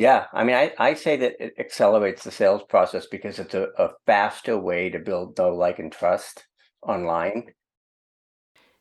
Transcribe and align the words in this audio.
Yeah, 0.00 0.28
I 0.32 0.44
mean, 0.44 0.56
I, 0.56 0.72
I 0.78 0.94
say 0.94 1.18
that 1.18 1.36
it 1.38 1.52
accelerates 1.58 2.24
the 2.24 2.30
sales 2.30 2.62
process 2.62 3.04
because 3.04 3.38
it's 3.38 3.52
a, 3.52 3.66
a 3.76 3.90
faster 4.06 4.56
way 4.56 4.88
to 4.88 4.98
build 4.98 5.36
know, 5.36 5.50
like, 5.50 5.78
and 5.78 5.92
trust 5.92 6.46
online. 6.80 7.52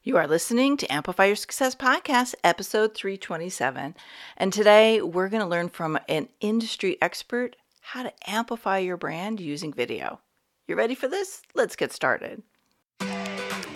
You 0.02 0.16
are 0.16 0.30
listening 0.30 0.78
to 0.78 0.88
Amplify 0.90 1.26
Your 1.26 1.36
Success 1.36 1.76
Podcast, 1.76 2.36
episode 2.42 2.96
327. 2.96 3.98
And 4.38 4.54
today 4.54 5.02
we're 5.02 5.28
going 5.28 5.44
to 5.44 5.50
learn 5.50 5.68
from 5.68 6.00
an 6.08 6.30
industry 6.40 6.98
expert 7.02 7.58
how 7.82 8.04
to 8.04 8.14
amplify 8.26 8.78
your 8.78 8.96
brand 8.96 9.42
using 9.42 9.74
video. 9.74 10.22
You 10.70 10.78
ready 10.78 10.96
for 10.96 11.10
this? 11.10 11.42
Let's 11.54 11.76
get 11.76 11.92
started. 11.92 12.44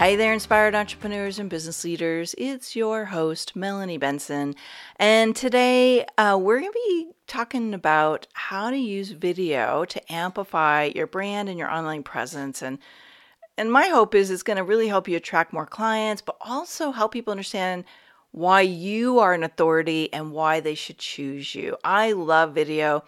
Hey 0.00 0.16
there, 0.16 0.32
inspired 0.32 0.74
entrepreneurs 0.74 1.38
and 1.38 1.50
business 1.50 1.84
leaders. 1.84 2.34
It's 2.38 2.74
your 2.74 3.04
host, 3.04 3.54
Melanie 3.54 3.98
Benson. 3.98 4.54
And 4.96 5.36
today 5.36 6.06
uh, 6.16 6.38
we're 6.40 6.60
going 6.60 6.72
to 6.72 6.88
be 6.88 7.10
talking 7.26 7.74
about 7.74 8.26
how 8.32 8.70
to 8.70 8.78
use 8.78 9.10
video 9.10 9.84
to 9.84 10.10
amplify 10.10 10.84
your 10.94 11.06
brand 11.06 11.50
and 11.50 11.58
your 11.58 11.70
online 11.70 12.02
presence. 12.02 12.62
And, 12.62 12.78
and 13.58 13.70
my 13.70 13.88
hope 13.88 14.14
is 14.14 14.30
it's 14.30 14.42
going 14.42 14.56
to 14.56 14.64
really 14.64 14.88
help 14.88 15.06
you 15.06 15.18
attract 15.18 15.52
more 15.52 15.66
clients, 15.66 16.22
but 16.22 16.38
also 16.40 16.92
help 16.92 17.12
people 17.12 17.32
understand 17.32 17.84
why 18.30 18.62
you 18.62 19.18
are 19.18 19.34
an 19.34 19.42
authority 19.42 20.10
and 20.14 20.32
why 20.32 20.60
they 20.60 20.74
should 20.74 20.96
choose 20.96 21.54
you. 21.54 21.76
I 21.84 22.12
love 22.12 22.54
video. 22.54 23.04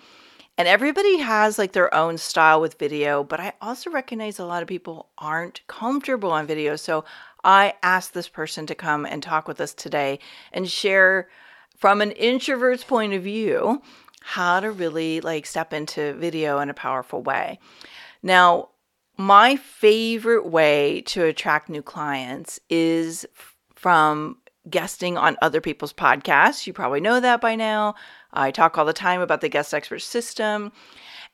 And 0.58 0.68
everybody 0.68 1.18
has 1.18 1.58
like 1.58 1.72
their 1.72 1.92
own 1.94 2.18
style 2.18 2.60
with 2.60 2.78
video, 2.78 3.24
but 3.24 3.40
I 3.40 3.54
also 3.60 3.90
recognize 3.90 4.38
a 4.38 4.44
lot 4.44 4.62
of 4.62 4.68
people 4.68 5.08
aren't 5.16 5.66
comfortable 5.66 6.30
on 6.30 6.46
video. 6.46 6.76
So 6.76 7.04
I 7.42 7.74
asked 7.82 8.14
this 8.14 8.28
person 8.28 8.66
to 8.66 8.74
come 8.74 9.06
and 9.06 9.22
talk 9.22 9.48
with 9.48 9.60
us 9.60 9.72
today 9.72 10.18
and 10.52 10.68
share 10.68 11.28
from 11.76 12.00
an 12.00 12.12
introvert's 12.12 12.84
point 12.84 13.14
of 13.14 13.22
view 13.22 13.82
how 14.20 14.60
to 14.60 14.70
really 14.70 15.20
like 15.20 15.46
step 15.46 15.72
into 15.72 16.12
video 16.14 16.60
in 16.60 16.70
a 16.70 16.74
powerful 16.74 17.22
way. 17.22 17.58
Now, 18.22 18.68
my 19.16 19.56
favorite 19.56 20.46
way 20.46 21.02
to 21.06 21.24
attract 21.24 21.68
new 21.68 21.82
clients 21.82 22.60
is 22.70 23.26
from 23.74 24.38
guesting 24.68 25.16
on 25.16 25.36
other 25.42 25.60
people's 25.60 25.92
podcasts. 25.92 26.66
You 26.66 26.72
probably 26.72 27.00
know 27.00 27.20
that 27.20 27.40
by 27.40 27.56
now. 27.56 27.94
I 28.32 28.50
talk 28.50 28.78
all 28.78 28.84
the 28.84 28.92
time 28.92 29.20
about 29.20 29.40
the 29.40 29.48
guest 29.48 29.74
expert 29.74 30.00
system. 30.00 30.72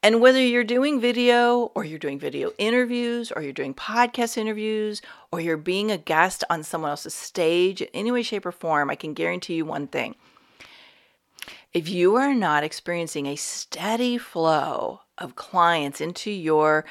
And 0.03 0.21
whether 0.21 0.41
you're 0.41 0.65
doing 0.65 1.01
video 1.01 1.73
or 1.75 1.85
you're 1.85 1.99
doing 1.99 2.21
video 2.21 2.53
interviews 2.57 3.33
or 3.33 3.43
you're 3.43 3.53
doing 3.53 3.75
podcast 3.75 4.37
interviews 4.37 5.03
or 5.33 5.41
you're 5.41 5.57
being 5.57 5.91
a 5.91 5.99
guest 5.99 6.45
on 6.49 6.63
someone 6.63 6.91
else's 6.91 7.15
stage 7.15 7.83
in 7.83 7.89
any 7.93 8.13
way, 8.13 8.23
shape, 8.23 8.47
or 8.47 8.53
form, 8.53 8.91
I 8.91 8.95
can 8.95 9.13
guarantee 9.13 9.55
you 9.55 9.65
one 9.65 9.89
thing. 9.89 10.15
If 11.75 11.89
you 11.89 12.17
are 12.17 12.33
not 12.33 12.65
experiencing 12.65 13.27
a 13.27 13.37
steady 13.37 14.19
flow 14.19 15.01
of 15.19 15.35
clients 15.35 16.01
into 16.01 16.31
your 16.31 16.85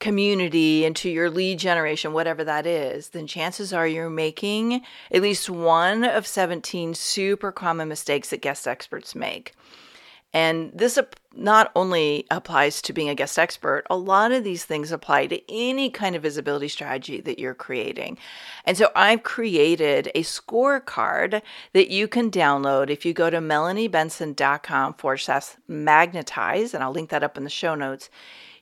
community, 0.00 0.84
into 0.84 1.10
your 1.10 1.30
lead 1.30 1.58
generation, 1.58 2.12
whatever 2.12 2.44
that 2.44 2.66
is, 2.66 3.10
then 3.10 3.26
chances 3.26 3.72
are 3.72 3.86
you're 3.86 4.10
making 4.10 4.82
at 5.10 5.22
least 5.22 5.50
one 5.50 6.04
of 6.04 6.26
17 6.26 6.94
super 6.94 7.50
common 7.50 7.88
mistakes 7.88 8.30
that 8.30 8.40
guest 8.40 8.68
experts 8.68 9.14
make. 9.14 9.54
And 10.32 10.70
this 10.74 10.98
not 11.34 11.72
only 11.74 12.26
applies 12.30 12.82
to 12.82 12.92
being 12.92 13.08
a 13.08 13.14
guest 13.14 13.38
expert, 13.38 13.84
a 13.88 13.96
lot 13.96 14.30
of 14.30 14.44
these 14.44 14.64
things 14.64 14.92
apply 14.92 15.26
to 15.26 15.40
any 15.50 15.88
kind 15.88 16.14
of 16.14 16.22
visibility 16.22 16.68
strategy 16.68 17.20
that 17.22 17.38
you're 17.38 17.54
creating. 17.54 18.18
And 18.64 18.76
so 18.76 18.90
I've 18.94 19.22
created 19.22 20.10
a 20.14 20.22
scorecard 20.22 21.40
that 21.72 21.90
you 21.90 22.08
can 22.08 22.30
download 22.30 22.90
if 22.90 23.06
you 23.06 23.14
go 23.14 23.30
to 23.30 23.38
melaniebenson.com 23.38 24.94
forward 24.94 25.18
slash 25.18 25.56
magnetize, 25.66 26.74
and 26.74 26.84
I'll 26.84 26.92
link 26.92 27.08
that 27.10 27.22
up 27.22 27.38
in 27.38 27.44
the 27.44 27.50
show 27.50 27.74
notes 27.74 28.10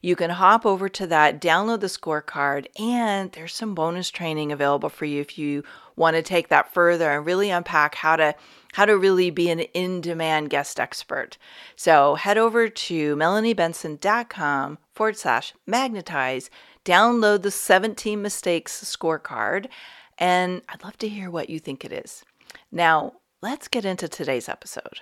you 0.07 0.15
can 0.15 0.31
hop 0.31 0.65
over 0.65 0.89
to 0.89 1.05
that, 1.09 1.41
download 1.41 1.81
the 1.81 1.89
scorecard, 1.89 2.67
and 2.81 3.33
there's 3.33 3.53
some 3.53 3.75
bonus 3.75 4.09
training 4.09 4.53
available 4.53 4.89
for 4.89 5.05
you 5.05 5.21
if 5.21 5.37
you 5.37 5.65
want 5.97 6.15
to 6.15 6.23
take 6.23 6.47
that 6.47 6.73
further 6.73 7.11
and 7.11 7.27
really 7.27 7.51
unpack 7.51 7.97
how 7.97 8.15
to 8.15 8.33
how 8.75 8.85
to 8.85 8.97
really 8.97 9.31
be 9.31 9.51
an 9.51 9.59
in-demand 9.59 10.49
guest 10.49 10.79
expert. 10.79 11.39
So 11.75 12.15
head 12.15 12.39
over 12.39 12.69
to 12.69 13.17
melaniebenson.com 13.17 14.79
forward 14.95 15.17
slash 15.17 15.55
magnetize, 15.67 16.51
download 16.85 17.43
the 17.43 17.51
17 17.51 18.23
mistakes 18.23 18.85
scorecard, 18.85 19.67
and 20.19 20.63
I'd 20.69 20.85
love 20.85 20.99
to 20.99 21.09
hear 21.09 21.33
what 21.33 21.51
you 21.51 21.59
think 21.59 21.85
it 21.85 21.93
is. 21.93 22.25
Now, 22.71 23.15
let's 23.43 23.67
get 23.67 23.85
into 23.85 24.07
today's 24.07 24.49
episode. 24.49 25.01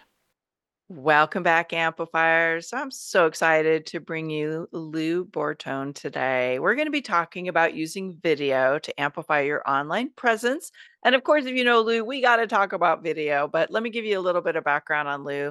Welcome 0.96 1.42
back, 1.42 1.72
amplifiers. 1.72 2.72
I'm 2.72 2.92
so 2.92 3.26
excited 3.26 3.84
to 3.86 3.98
bring 3.98 4.30
you 4.30 4.68
Lou 4.70 5.24
Bortone 5.24 5.92
today. 5.92 6.60
We're 6.60 6.76
going 6.76 6.86
to 6.86 6.92
be 6.92 7.02
talking 7.02 7.48
about 7.48 7.74
using 7.74 8.16
video 8.22 8.78
to 8.78 9.00
amplify 9.00 9.40
your 9.40 9.68
online 9.68 10.10
presence. 10.10 10.70
And 11.04 11.16
of 11.16 11.24
course, 11.24 11.46
if 11.46 11.56
you 11.56 11.64
know 11.64 11.80
Lou, 11.80 12.04
we 12.04 12.22
got 12.22 12.36
to 12.36 12.46
talk 12.46 12.72
about 12.72 13.02
video, 13.02 13.48
but 13.48 13.72
let 13.72 13.82
me 13.82 13.90
give 13.90 14.04
you 14.04 14.16
a 14.16 14.22
little 14.22 14.40
bit 14.40 14.54
of 14.54 14.62
background 14.62 15.08
on 15.08 15.24
Lou. 15.24 15.50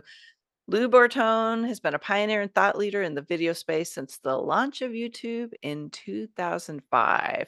Lou 0.69 0.87
Bortone 0.87 1.67
has 1.67 1.81
been 1.81 1.93
a 1.93 1.99
pioneer 1.99 2.41
and 2.41 2.55
thought 2.55 2.77
leader 2.77 3.01
in 3.01 3.13
the 3.13 3.21
video 3.21 3.51
space 3.51 3.91
since 3.91 4.19
the 4.19 4.37
launch 4.37 4.81
of 4.81 4.91
YouTube 4.91 5.51
in 5.61 5.89
2005. 5.89 7.47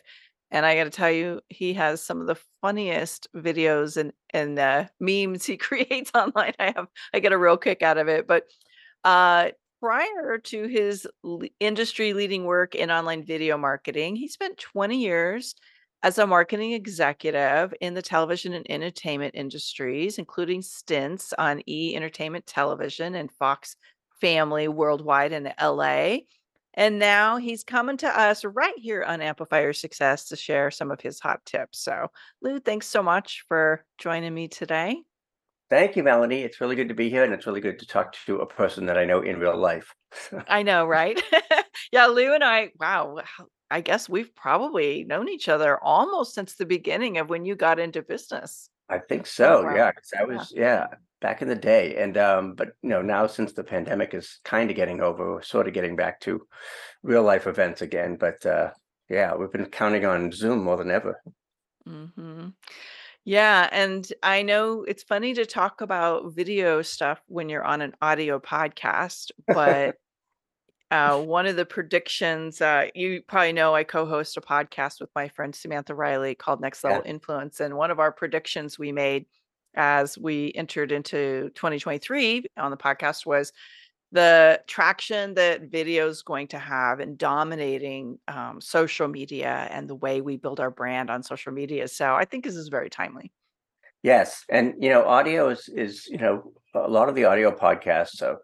And 0.51 0.65
I 0.65 0.75
got 0.75 0.85
to 0.85 0.89
tell 0.89 1.11
you, 1.11 1.41
he 1.49 1.73
has 1.73 2.01
some 2.01 2.21
of 2.21 2.27
the 2.27 2.37
funniest 2.61 3.27
videos 3.35 3.97
and 3.97 4.13
and 4.31 4.57
uh, 4.59 4.85
memes 4.99 5.45
he 5.45 5.57
creates 5.57 6.11
online. 6.15 6.53
I 6.59 6.73
have 6.75 6.87
I 7.13 7.19
get 7.19 7.33
a 7.33 7.37
real 7.37 7.57
kick 7.57 7.81
out 7.81 7.97
of 7.97 8.07
it. 8.07 8.27
But 8.27 8.43
uh, 9.03 9.49
prior 9.81 10.37
to 10.37 10.67
his 10.67 11.07
industry 11.59 12.13
leading 12.13 12.45
work 12.45 12.75
in 12.75 12.91
online 12.91 13.23
video 13.23 13.57
marketing, 13.57 14.15
he 14.15 14.27
spent 14.27 14.57
20 14.57 14.99
years 14.99 15.55
as 16.03 16.17
a 16.19 16.27
marketing 16.27 16.73
executive 16.73 17.73
in 17.81 17.95
the 17.95 18.01
television 18.01 18.53
and 18.53 18.65
entertainment 18.69 19.33
industries, 19.35 20.19
including 20.19 20.61
stints 20.61 21.33
on 21.37 21.61
E 21.67 21.95
Entertainment 21.95 22.45
Television 22.45 23.15
and 23.15 23.31
Fox 23.31 23.75
Family 24.21 24.67
Worldwide 24.67 25.31
in 25.31 25.51
LA. 25.61 26.17
And 26.75 26.99
now 26.99 27.37
he's 27.37 27.63
coming 27.63 27.97
to 27.97 28.19
us 28.19 28.43
right 28.43 28.77
here 28.77 29.01
on 29.03 29.21
Amplify 29.21 29.61
Your 29.61 29.73
Success 29.73 30.25
to 30.25 30.35
share 30.35 30.69
some 30.69 30.91
of 30.91 30.99
his 30.99 31.19
hot 31.19 31.43
tips. 31.45 31.79
So, 31.79 32.09
Lou, 32.41 32.59
thanks 32.59 32.87
so 32.87 33.01
much 33.01 33.45
for 33.47 33.83
joining 33.97 34.33
me 34.33 34.49
today. 34.49 34.97
Thank 35.69 35.95
you, 35.95 36.03
Melanie. 36.03 36.43
It's 36.43 36.61
really 36.61 36.75
good 36.75 36.89
to 36.89 36.93
be 36.93 37.09
here, 37.09 37.23
and 37.23 37.33
it's 37.33 37.47
really 37.47 37.61
good 37.61 37.79
to 37.79 37.87
talk 37.87 38.13
to 38.25 38.39
a 38.39 38.45
person 38.45 38.85
that 38.85 38.97
I 38.97 39.05
know 39.05 39.21
in 39.21 39.39
real 39.39 39.57
life. 39.57 39.95
I 40.47 40.63
know, 40.63 40.85
right? 40.85 41.19
yeah, 41.91 42.05
Lou 42.07 42.33
and 42.33 42.43
I, 42.43 42.69
wow, 42.79 43.19
I 43.71 43.81
guess 43.81 44.07
we've 44.07 44.35
probably 44.35 45.05
known 45.05 45.27
each 45.27 45.49
other 45.49 45.81
almost 45.81 46.35
since 46.35 46.55
the 46.55 46.67
beginning 46.67 47.17
of 47.17 47.29
when 47.29 47.45
you 47.45 47.55
got 47.55 47.79
into 47.79 48.03
business. 48.03 48.69
I 48.89 48.99
think 48.99 49.23
oh, 49.23 49.25
so. 49.25 49.57
Oh, 49.59 49.63
wow. 49.63 49.75
Yeah, 49.75 49.91
I 50.19 50.23
was 50.25 50.53
yeah. 50.55 50.87
yeah 50.91 50.97
back 51.25 51.41
in 51.41 51.47
the 51.47 51.55
day, 51.55 51.95
and 51.95 52.17
um, 52.19 52.53
but 52.53 52.73
you 52.83 52.89
know 52.89 53.01
now 53.01 53.25
since 53.25 53.53
the 53.53 53.63
pandemic 53.63 54.13
is 54.13 54.39
kind 54.43 54.69
of 54.69 54.75
getting 54.75 55.01
over, 55.01 55.33
we're 55.33 55.41
sort 55.41 55.67
of 55.67 55.73
getting 55.73 55.95
back 55.95 56.19
to 56.19 56.45
real 57.01 57.23
life 57.23 57.47
events 57.47 57.81
again. 57.81 58.15
But 58.15 58.45
uh, 58.45 58.69
yeah, 59.09 59.33
we've 59.33 59.51
been 59.51 59.65
counting 59.65 60.05
on 60.05 60.31
Zoom 60.31 60.63
more 60.63 60.77
than 60.77 60.91
ever. 60.91 61.19
Mm-hmm. 61.89 62.49
Yeah, 63.23 63.67
and 63.71 64.07
I 64.21 64.43
know 64.43 64.83
it's 64.83 65.01
funny 65.01 65.33
to 65.33 65.47
talk 65.47 65.81
about 65.81 66.31
video 66.35 66.83
stuff 66.83 67.19
when 67.25 67.49
you're 67.49 67.63
on 67.63 67.81
an 67.81 67.95
audio 68.03 68.37
podcast, 68.37 69.31
but 69.47 69.95
uh, 70.91 71.19
one 71.19 71.47
of 71.47 71.55
the 71.55 71.65
predictions 71.65 72.61
uh, 72.61 72.85
you 72.93 73.23
probably 73.27 73.53
know 73.53 73.73
I 73.73 73.83
co-host 73.83 74.37
a 74.37 74.41
podcast 74.41 75.01
with 75.01 75.09
my 75.15 75.29
friend 75.29 75.55
Samantha 75.55 75.95
Riley 75.95 76.35
called 76.35 76.61
Next 76.61 76.83
Level 76.83 77.01
yeah. 77.03 77.09
Influence, 77.09 77.61
and 77.61 77.75
one 77.75 77.89
of 77.89 77.99
our 77.99 78.11
predictions 78.11 78.77
we 78.77 78.91
made 78.91 79.25
as 79.75 80.17
we 80.17 80.51
entered 80.55 80.91
into 80.91 81.51
2023 81.55 82.45
on 82.57 82.71
the 82.71 82.77
podcast 82.77 83.25
was 83.25 83.51
the 84.11 84.61
traction 84.67 85.33
that 85.33 85.63
video 85.63 86.07
is 86.07 86.21
going 86.21 86.47
to 86.47 86.59
have 86.59 86.99
in 86.99 87.15
dominating 87.17 88.17
um, 88.27 88.61
social 88.61 89.07
media 89.07 89.67
and 89.71 89.89
the 89.89 89.95
way 89.95 90.21
we 90.21 90.37
build 90.37 90.59
our 90.59 90.71
brand 90.71 91.09
on 91.09 91.21
social 91.21 91.51
media. 91.51 91.87
So 91.87 92.13
I 92.13 92.25
think 92.25 92.43
this 92.43 92.55
is 92.55 92.69
very 92.69 92.89
timely. 92.89 93.31
Yes, 94.03 94.43
and 94.49 94.75
you 94.79 94.89
know, 94.89 95.03
audio 95.05 95.49
is 95.49 95.67
is 95.67 96.07
you 96.07 96.19
know 96.19 96.53
a 96.75 96.87
lot 96.87 97.09
of 97.09 97.15
the 97.15 97.25
audio 97.25 97.51
podcasts. 97.51 98.21
are 98.21 98.39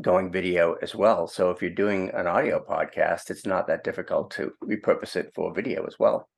going 0.00 0.32
video 0.32 0.74
as 0.80 0.94
well. 0.94 1.26
So 1.26 1.50
if 1.50 1.60
you're 1.60 1.70
doing 1.70 2.10
an 2.14 2.26
audio 2.26 2.64
podcast, 2.66 3.28
it's 3.28 3.44
not 3.44 3.66
that 3.66 3.84
difficult 3.84 4.30
to 4.32 4.52
repurpose 4.64 5.16
it 5.16 5.30
for 5.34 5.54
video 5.54 5.84
as 5.84 5.98
well. 5.98 6.28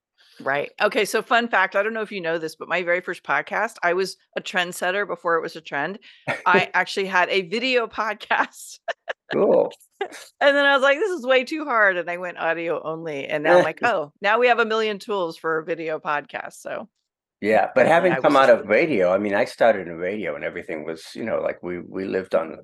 Right. 0.41 0.71
Okay. 0.81 1.05
So, 1.05 1.23
fun 1.23 1.49
fact 1.49 1.77
I 1.77 1.83
don't 1.83 1.95
know 1.95 2.03
if 2.03 2.13
you 2.13 2.21
know 2.21 2.39
this, 2.39 2.57
but 2.57 2.69
my 2.69 2.83
very 2.83 3.01
first 3.01 3.23
podcast, 3.23 3.75
I 3.83 3.95
was 3.95 4.17
a 4.37 4.41
trendsetter 4.41 5.07
before 5.07 5.37
it 5.37 5.43
was 5.43 5.57
a 5.57 5.61
trend. 5.61 5.99
I 6.47 6.71
actually 6.75 7.07
had 7.07 7.29
a 7.31 7.43
video 7.43 7.87
podcast. 7.87 8.79
cool. 9.33 9.73
and 10.01 10.57
then 10.57 10.65
I 10.65 10.75
was 10.75 10.83
like, 10.83 10.99
this 10.99 11.11
is 11.11 11.27
way 11.27 11.45
too 11.45 11.65
hard. 11.65 11.97
And 11.97 12.11
I 12.11 12.17
went 12.17 12.39
audio 12.39 12.83
only. 12.83 13.27
And 13.27 13.45
now 13.45 13.59
I'm 13.59 13.65
like, 13.65 13.81
oh, 13.83 14.13
now 14.21 14.39
we 14.39 14.49
have 14.49 14.59
a 14.59 14.65
million 14.65 14.99
tools 14.99 15.37
for 15.37 15.59
a 15.59 15.65
video 15.65 15.99
podcast. 15.99 16.55
So, 16.55 16.89
yeah. 17.41 17.71
But 17.75 17.87
having 17.87 18.15
come 18.17 18.37
out 18.37 18.51
of 18.51 18.67
radio, 18.67 19.13
I 19.13 19.19
mean, 19.19 19.35
I 19.35 19.45
started 19.45 19.87
in 19.87 19.97
radio 19.97 20.35
and 20.35 20.45
everything 20.45 20.85
was, 20.85 21.05
you 21.15 21.25
know, 21.25 21.41
like 21.41 21.63
we 21.63 21.81
we 21.81 22.05
lived 22.05 22.35
on 22.35 22.57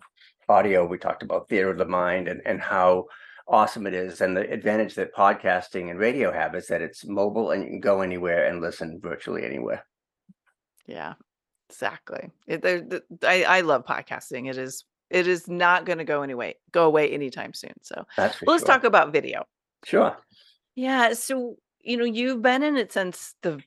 audio. 0.48 0.84
We 0.86 0.98
talked 0.98 1.22
about 1.22 1.48
theater 1.48 1.70
of 1.70 1.78
the 1.78 1.86
mind 1.86 2.28
and, 2.28 2.40
and 2.44 2.60
how 2.60 3.06
awesome 3.50 3.86
it 3.86 3.94
is 3.94 4.20
and 4.20 4.36
the 4.36 4.48
advantage 4.50 4.94
that 4.94 5.14
podcasting 5.14 5.90
and 5.90 5.98
radio 5.98 6.32
have 6.32 6.54
is 6.54 6.68
that 6.68 6.80
it's 6.80 7.04
mobile 7.04 7.50
and 7.50 7.64
you 7.64 7.68
can 7.68 7.80
go 7.80 8.00
anywhere 8.00 8.46
and 8.46 8.60
listen 8.60 9.00
virtually 9.02 9.44
anywhere. 9.44 9.84
Yeah 10.86 11.14
exactly. 11.68 12.30
It, 12.48 12.64
I, 13.22 13.44
I 13.44 13.60
love 13.60 13.84
podcasting. 13.84 14.48
It 14.50 14.58
is 14.58 14.84
it 15.08 15.26
is 15.26 15.48
not 15.48 15.86
going 15.86 15.98
to 15.98 16.04
go 16.04 16.22
anyway 16.22 16.54
go 16.72 16.86
away 16.86 17.10
anytime 17.10 17.52
soon 17.52 17.72
so 17.82 18.06
well, 18.16 18.32
let's 18.46 18.64
talk 18.64 18.84
about 18.84 19.12
video. 19.12 19.44
Sure. 19.84 20.16
Yeah 20.74 21.14
so 21.14 21.56
you 21.80 21.96
know 21.96 22.04
you've 22.04 22.42
been 22.42 22.62
in 22.62 22.76
it 22.76 22.92
since 22.92 23.34
the 23.42 23.60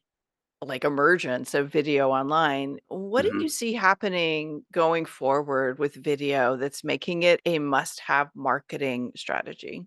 like 0.65 0.83
emergence 0.83 1.53
of 1.53 1.71
video 1.71 2.09
online. 2.09 2.77
What 2.87 3.25
mm-hmm. 3.25 3.37
do 3.37 3.43
you 3.43 3.49
see 3.49 3.73
happening 3.73 4.63
going 4.71 5.05
forward 5.05 5.79
with 5.79 5.95
video 5.95 6.57
that's 6.57 6.83
making 6.83 7.23
it 7.23 7.41
a 7.45 7.59
must 7.59 7.99
have 8.01 8.29
marketing 8.35 9.11
strategy? 9.15 9.85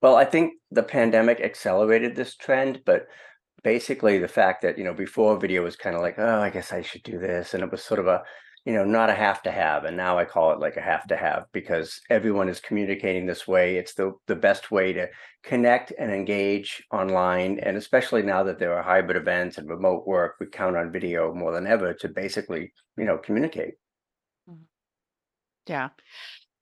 Well, 0.00 0.16
I 0.16 0.24
think 0.24 0.54
the 0.70 0.82
pandemic 0.82 1.40
accelerated 1.40 2.14
this 2.14 2.36
trend, 2.36 2.82
but 2.84 3.08
basically 3.64 4.18
the 4.18 4.28
fact 4.28 4.62
that, 4.62 4.78
you 4.78 4.84
know, 4.84 4.94
before 4.94 5.38
video 5.38 5.64
was 5.64 5.76
kind 5.76 5.96
of 5.96 6.02
like, 6.02 6.18
oh, 6.18 6.40
I 6.40 6.50
guess 6.50 6.72
I 6.72 6.82
should 6.82 7.02
do 7.02 7.18
this. 7.18 7.54
And 7.54 7.62
it 7.62 7.70
was 7.70 7.82
sort 7.82 8.00
of 8.00 8.06
a, 8.06 8.22
you 8.64 8.72
know, 8.72 8.84
not 8.84 9.10
a 9.10 9.14
have 9.14 9.42
to 9.42 9.50
have. 9.50 9.84
And 9.84 9.96
now 9.96 10.18
I 10.18 10.24
call 10.24 10.52
it 10.52 10.60
like 10.60 10.76
a 10.76 10.80
have 10.80 11.06
to 11.08 11.16
have 11.16 11.46
because 11.52 12.00
everyone 12.10 12.48
is 12.48 12.60
communicating 12.60 13.26
this 13.26 13.46
way. 13.46 13.76
It's 13.76 13.94
the, 13.94 14.12
the 14.26 14.36
best 14.36 14.70
way 14.70 14.92
to 14.92 15.08
connect 15.42 15.92
and 15.98 16.10
engage 16.12 16.84
online. 16.92 17.58
And 17.60 17.76
especially 17.76 18.22
now 18.22 18.42
that 18.44 18.58
there 18.58 18.74
are 18.74 18.82
hybrid 18.82 19.16
events 19.16 19.58
and 19.58 19.68
remote 19.68 20.06
work, 20.06 20.36
we 20.40 20.46
count 20.46 20.76
on 20.76 20.92
video 20.92 21.32
more 21.32 21.52
than 21.52 21.66
ever 21.66 21.94
to 21.94 22.08
basically, 22.08 22.72
you 22.96 23.04
know, 23.04 23.18
communicate. 23.18 23.74
Mm-hmm. 24.48 24.62
Yeah. 25.66 25.88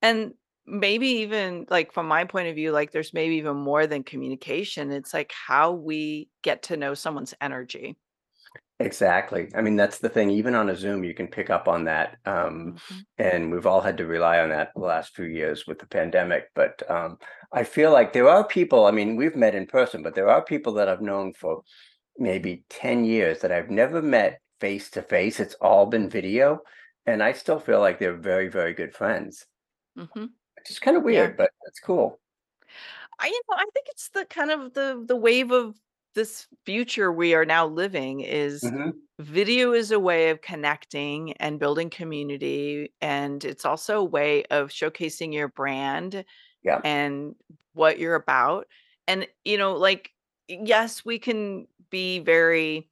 And 0.03 0.35
maybe 0.67 1.09
even 1.09 1.67
like 1.71 1.93
from 1.93 2.07
my 2.07 2.25
point 2.25 2.49
of 2.49 2.55
view, 2.55 2.73
like 2.73 2.93
there's 2.93 3.15
maybe 3.15 3.37
even 3.37 3.57
more 3.57 3.87
than 3.87 4.05
communication. 4.05 4.93
It's 4.93 5.15
like 5.15 5.33
how 5.33 5.73
we 5.73 6.29
get 6.43 6.65
to 6.65 6.77
know 6.77 6.95
someone's 6.95 7.35
energy 7.41 7.97
Exactly. 8.79 9.49
I 9.55 9.63
mean, 9.63 9.77
that's 9.77 9.99
the 9.99 10.09
thing. 10.11 10.29
Even 10.31 10.55
on 10.55 10.69
a 10.69 10.77
Zoom, 10.77 11.03
you 11.03 11.15
can 11.15 11.29
pick 11.29 11.49
up 11.49 11.67
on 11.67 11.85
that. 11.85 12.19
Um, 12.27 12.75
hmm 12.89 13.07
and 13.17 13.51
we've 13.51 13.65
all 13.67 13.81
had 13.81 13.97
to 13.97 14.07
rely 14.07 14.39
on 14.41 14.51
that 14.51 14.73
the 14.75 14.83
last 14.83 15.17
few 15.17 15.25
years 15.25 15.67
with 15.67 15.79
the 15.79 15.87
pandemic. 15.87 16.51
But 16.55 16.89
um, 16.91 17.17
I 17.53 17.65
feel 17.65 17.91
like 17.91 18.13
there 18.13 18.29
are 18.29 18.47
people, 18.47 18.85
I 18.85 18.91
mean, 18.91 19.17
we've 19.17 19.35
met 19.35 19.55
in 19.55 19.67
person, 19.67 20.03
but 20.03 20.15
there 20.15 20.29
are 20.29 20.45
people 20.45 20.75
that 20.75 20.89
I've 20.91 21.01
known 21.01 21.33
for 21.33 21.63
maybe 22.19 22.65
10 22.71 23.05
years 23.05 23.41
that 23.41 23.53
I've 23.53 23.71
never 23.71 24.03
met 24.03 24.41
face 24.61 24.91
to 24.91 25.03
face. 25.03 25.41
It's 25.41 25.55
all 25.55 25.87
been 25.87 26.11
video. 26.11 26.61
And 27.07 27.23
I 27.23 27.33
still 27.33 27.61
feel 27.61 27.81
like 27.81 27.99
they're 27.99 28.17
very, 28.17 28.49
very 28.49 28.75
good 28.75 28.95
friends. 28.95 29.47
hmm 29.97 30.27
It's 30.59 30.79
kind 30.79 30.97
of 30.97 31.03
Yeah. 31.05 31.05
weird, 31.05 31.37
but 31.37 31.51
it's 31.67 31.81
cool. 31.81 32.21
I 33.19 33.27
you 33.29 33.41
know, 33.49 33.57
I 33.57 33.65
think 33.73 33.87
it's 33.89 34.09
the 34.11 34.25
kind 34.27 34.51
of 34.51 34.75
the 34.75 35.03
the 35.07 35.17
wave 35.17 35.51
of 35.51 35.77
this 36.17 36.49
future 36.67 37.13
we 37.13 37.35
are 37.35 37.47
now 37.47 37.67
living 37.69 38.23
is 38.23 38.63
hmm 38.63 38.91
video 39.21 39.73
is 39.73 39.93
a 39.93 40.01
way 40.01 40.31
of 40.31 40.43
connecting 40.43 41.33
and 41.35 41.61
building 41.61 41.91
community 41.91 42.93
and 43.01 43.47
it's 43.47 43.65
also 43.65 43.99
a 44.01 44.05
way 44.05 44.45
of 44.47 44.71
showcasing 44.71 45.33
your 45.33 45.49
brand 45.49 46.25
Yeah. 46.63 46.83
and 46.85 47.35
what 47.75 47.99
you're 47.99 48.17
about 48.17 48.67
and 49.09 49.29
you 49.45 49.59
know 49.59 49.75
like 49.77 50.13
yes 50.49 51.05
we 51.05 51.19
can 51.19 51.69
be 51.91 52.21
very 52.21 52.91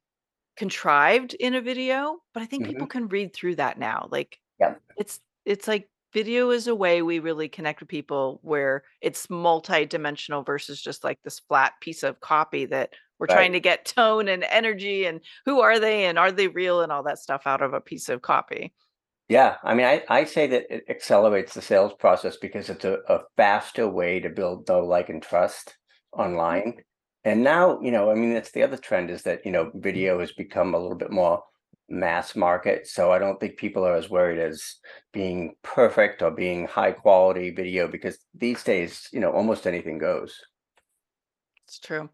contrived 0.57 1.33
in 1.35 1.55
a 1.55 1.61
video 1.61 2.19
but 2.33 2.43
i 2.43 2.45
think 2.47 2.65
hmm 2.65 2.71
people 2.71 2.87
can 2.87 3.07
read 3.09 3.33
through 3.33 3.55
that 3.55 3.79
now 3.79 4.07
like 4.11 4.39
Yeah. 4.59 4.75
it's 4.97 5.19
it's 5.45 5.67
like 5.67 5.89
video 6.13 6.49
is 6.51 6.67
a 6.67 6.75
way 6.75 7.01
we 7.01 7.19
really 7.19 7.49
connect 7.49 7.81
with 7.81 7.89
people 7.89 8.39
where 8.43 8.83
it's 9.01 9.29
multi-dimensional 9.29 10.43
versus 10.43 10.81
just 10.81 11.03
like 11.03 11.21
this 11.23 11.39
flat 11.39 11.73
piece 11.81 12.03
of 12.03 12.21
copy 12.21 12.65
that 12.65 12.93
we're 13.19 13.27
trying 13.27 13.53
to 13.53 13.59
get 13.59 13.85
tone 13.85 14.27
and 14.27 14.43
energy 14.43 15.05
and 15.05 15.21
who 15.45 15.61
are 15.61 15.79
they 15.79 16.05
and 16.05 16.19
are 16.19 16.31
they 16.31 16.47
real 16.47 16.81
and 16.81 16.91
all 16.91 17.03
that 17.03 17.19
stuff 17.19 17.43
out 17.45 17.61
of 17.61 17.73
a 17.73 17.81
piece 17.81 18.09
of 18.09 18.21
copy. 18.21 18.73
Yeah, 19.27 19.55
I 19.63 19.73
mean, 19.73 19.87
I, 19.87 20.03
I 20.07 20.23
say 20.25 20.45
that 20.47 20.65
it 20.69 20.83
accelerates 20.87 21.53
the 21.53 21.61
sales 21.61 21.93
process 21.93 22.37
because 22.37 22.69
it's 22.69 22.85
a, 22.85 22.99
a 23.09 23.21
faster 23.37 23.87
way 23.87 24.19
to 24.19 24.29
build 24.29 24.67
know, 24.67 24.81
like, 24.81 25.09
and 25.09 25.21
trust 25.21 25.75
mm-hmm. 26.13 26.21
online. 26.21 26.75
And 27.23 27.43
now, 27.43 27.79
you 27.81 27.89
know, 27.89 28.11
I 28.11 28.13
mean, 28.13 28.33
that's 28.33 28.51
the 28.51 28.61
other 28.61 28.77
trend 28.77 29.09
is 29.09 29.23
that, 29.23 29.43
you 29.45 29.51
know, 29.51 29.71
video 29.73 30.19
has 30.19 30.31
become 30.31 30.75
a 30.75 30.79
little 30.79 30.97
bit 30.97 31.09
more 31.09 31.41
mass 31.89 32.35
market. 32.35 32.85
So 32.87 33.11
I 33.11 33.17
don't 33.17 33.39
think 33.39 33.57
people 33.57 33.83
are 33.83 33.95
as 33.95 34.11
worried 34.11 34.39
as 34.39 34.75
being 35.11 35.55
perfect 35.63 36.21
or 36.21 36.29
being 36.29 36.67
high 36.67 36.91
quality 36.91 37.49
video 37.49 37.87
because 37.87 38.19
these 38.35 38.63
days, 38.63 39.09
you 39.11 39.19
know, 39.19 39.31
almost 39.31 39.65
anything 39.65 39.97
goes. 39.97 40.39
It's 41.67 41.79
true. 41.79 42.09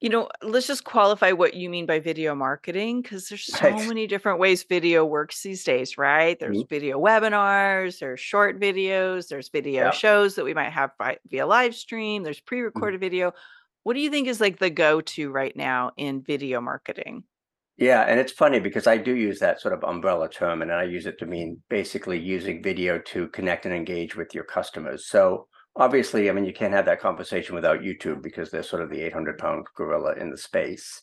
You 0.00 0.08
know, 0.08 0.28
let's 0.42 0.66
just 0.66 0.84
qualify 0.84 1.32
what 1.32 1.52
you 1.54 1.68
mean 1.68 1.84
by 1.84 1.98
video 2.00 2.34
marketing 2.34 3.02
because 3.02 3.28
there's 3.28 3.44
so 3.44 3.68
Right. 3.68 3.86
many 3.86 4.06
different 4.06 4.38
ways 4.38 4.62
video 4.62 5.04
works 5.04 5.42
these 5.42 5.62
days, 5.62 5.98
right? 5.98 6.38
There's 6.40 6.62
Mhm. 6.62 6.68
video 6.70 6.98
webinars, 6.98 7.98
there's 8.00 8.18
short 8.20 8.58
videos, 8.58 9.28
there's 9.28 9.50
video 9.50 9.84
Yeah. 9.84 9.90
shows 9.90 10.36
that 10.36 10.44
we 10.44 10.54
might 10.54 10.70
have 10.70 10.92
vi- 10.96 11.18
via 11.26 11.46
live 11.46 11.74
stream, 11.74 12.22
there's 12.22 12.40
Mhm. 12.40 12.46
pre-recorded 12.46 13.00
video. 13.00 13.34
What 13.82 13.92
do 13.94 14.00
you 14.00 14.08
think 14.10 14.26
is 14.26 14.40
like 14.40 14.58
the 14.58 14.70
go-to 14.70 15.30
right 15.30 15.54
now 15.54 15.92
in 15.98 16.22
video 16.22 16.62
marketing? 16.62 17.24
Yeah, 17.76 18.02
and 18.02 18.20
it's 18.20 18.32
funny 18.32 18.60
because 18.60 18.86
I 18.86 18.98
do 18.98 19.14
use 19.16 19.38
that 19.40 19.60
sort 19.60 19.72
of 19.74 19.82
umbrella 19.84 20.28
term, 20.28 20.60
and 20.62 20.70
I 20.72 20.84
use 20.84 21.06
it 21.06 21.18
to 21.18 21.26
mean 21.26 21.62
basically 21.70 22.18
using 22.18 22.62
video 22.62 22.98
to 22.98 23.28
connect 23.28 23.64
and 23.64 23.74
engage 23.74 24.16
with 24.16 24.34
your 24.34 24.44
customers. 24.44 25.06
So 25.08 25.48
obviously, 25.76 26.28
I 26.28 26.32
mean, 26.32 26.44
you 26.44 26.52
can't 26.52 26.72
have 26.74 26.86
that 26.86 27.00
conversation 27.00 27.54
without 27.54 27.80
YouTube 27.80 28.22
because 28.22 28.50
they're 28.50 28.62
sort 28.62 28.82
of 28.82 28.90
the 28.90 29.02
800 29.02 29.38
pound 29.38 29.66
gorilla 29.76 30.14
in 30.14 30.30
the 30.30 30.38
space. 30.38 31.02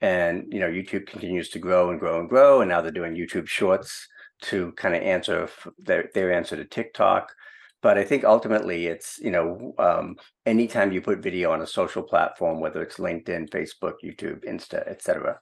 And, 0.00 0.46
you 0.52 0.60
know, 0.60 0.68
YouTube 0.68 1.06
continues 1.06 1.48
to 1.50 1.58
grow 1.58 1.90
and 1.90 1.98
grow 1.98 2.20
and 2.20 2.28
grow. 2.28 2.60
And 2.60 2.68
now 2.68 2.80
they're 2.80 2.92
doing 2.92 3.14
YouTube 3.16 3.48
shorts 3.48 4.06
to 4.42 4.72
kind 4.72 4.94
of 4.94 5.02
answer 5.02 5.48
their, 5.78 6.10
their 6.14 6.32
answer 6.32 6.56
to 6.56 6.64
TikTok. 6.64 7.32
But 7.82 7.98
I 7.98 8.04
think 8.04 8.24
ultimately 8.24 8.86
it's, 8.86 9.18
you 9.18 9.30
know, 9.30 9.74
um, 9.78 10.16
anytime 10.46 10.92
you 10.92 11.00
put 11.00 11.20
video 11.22 11.52
on 11.52 11.62
a 11.62 11.66
social 11.66 12.02
platform, 12.02 12.60
whether 12.60 12.82
it's 12.82 12.96
LinkedIn, 12.96 13.50
Facebook, 13.50 13.94
YouTube, 14.04 14.44
Insta, 14.44 14.86
etc. 14.88 15.40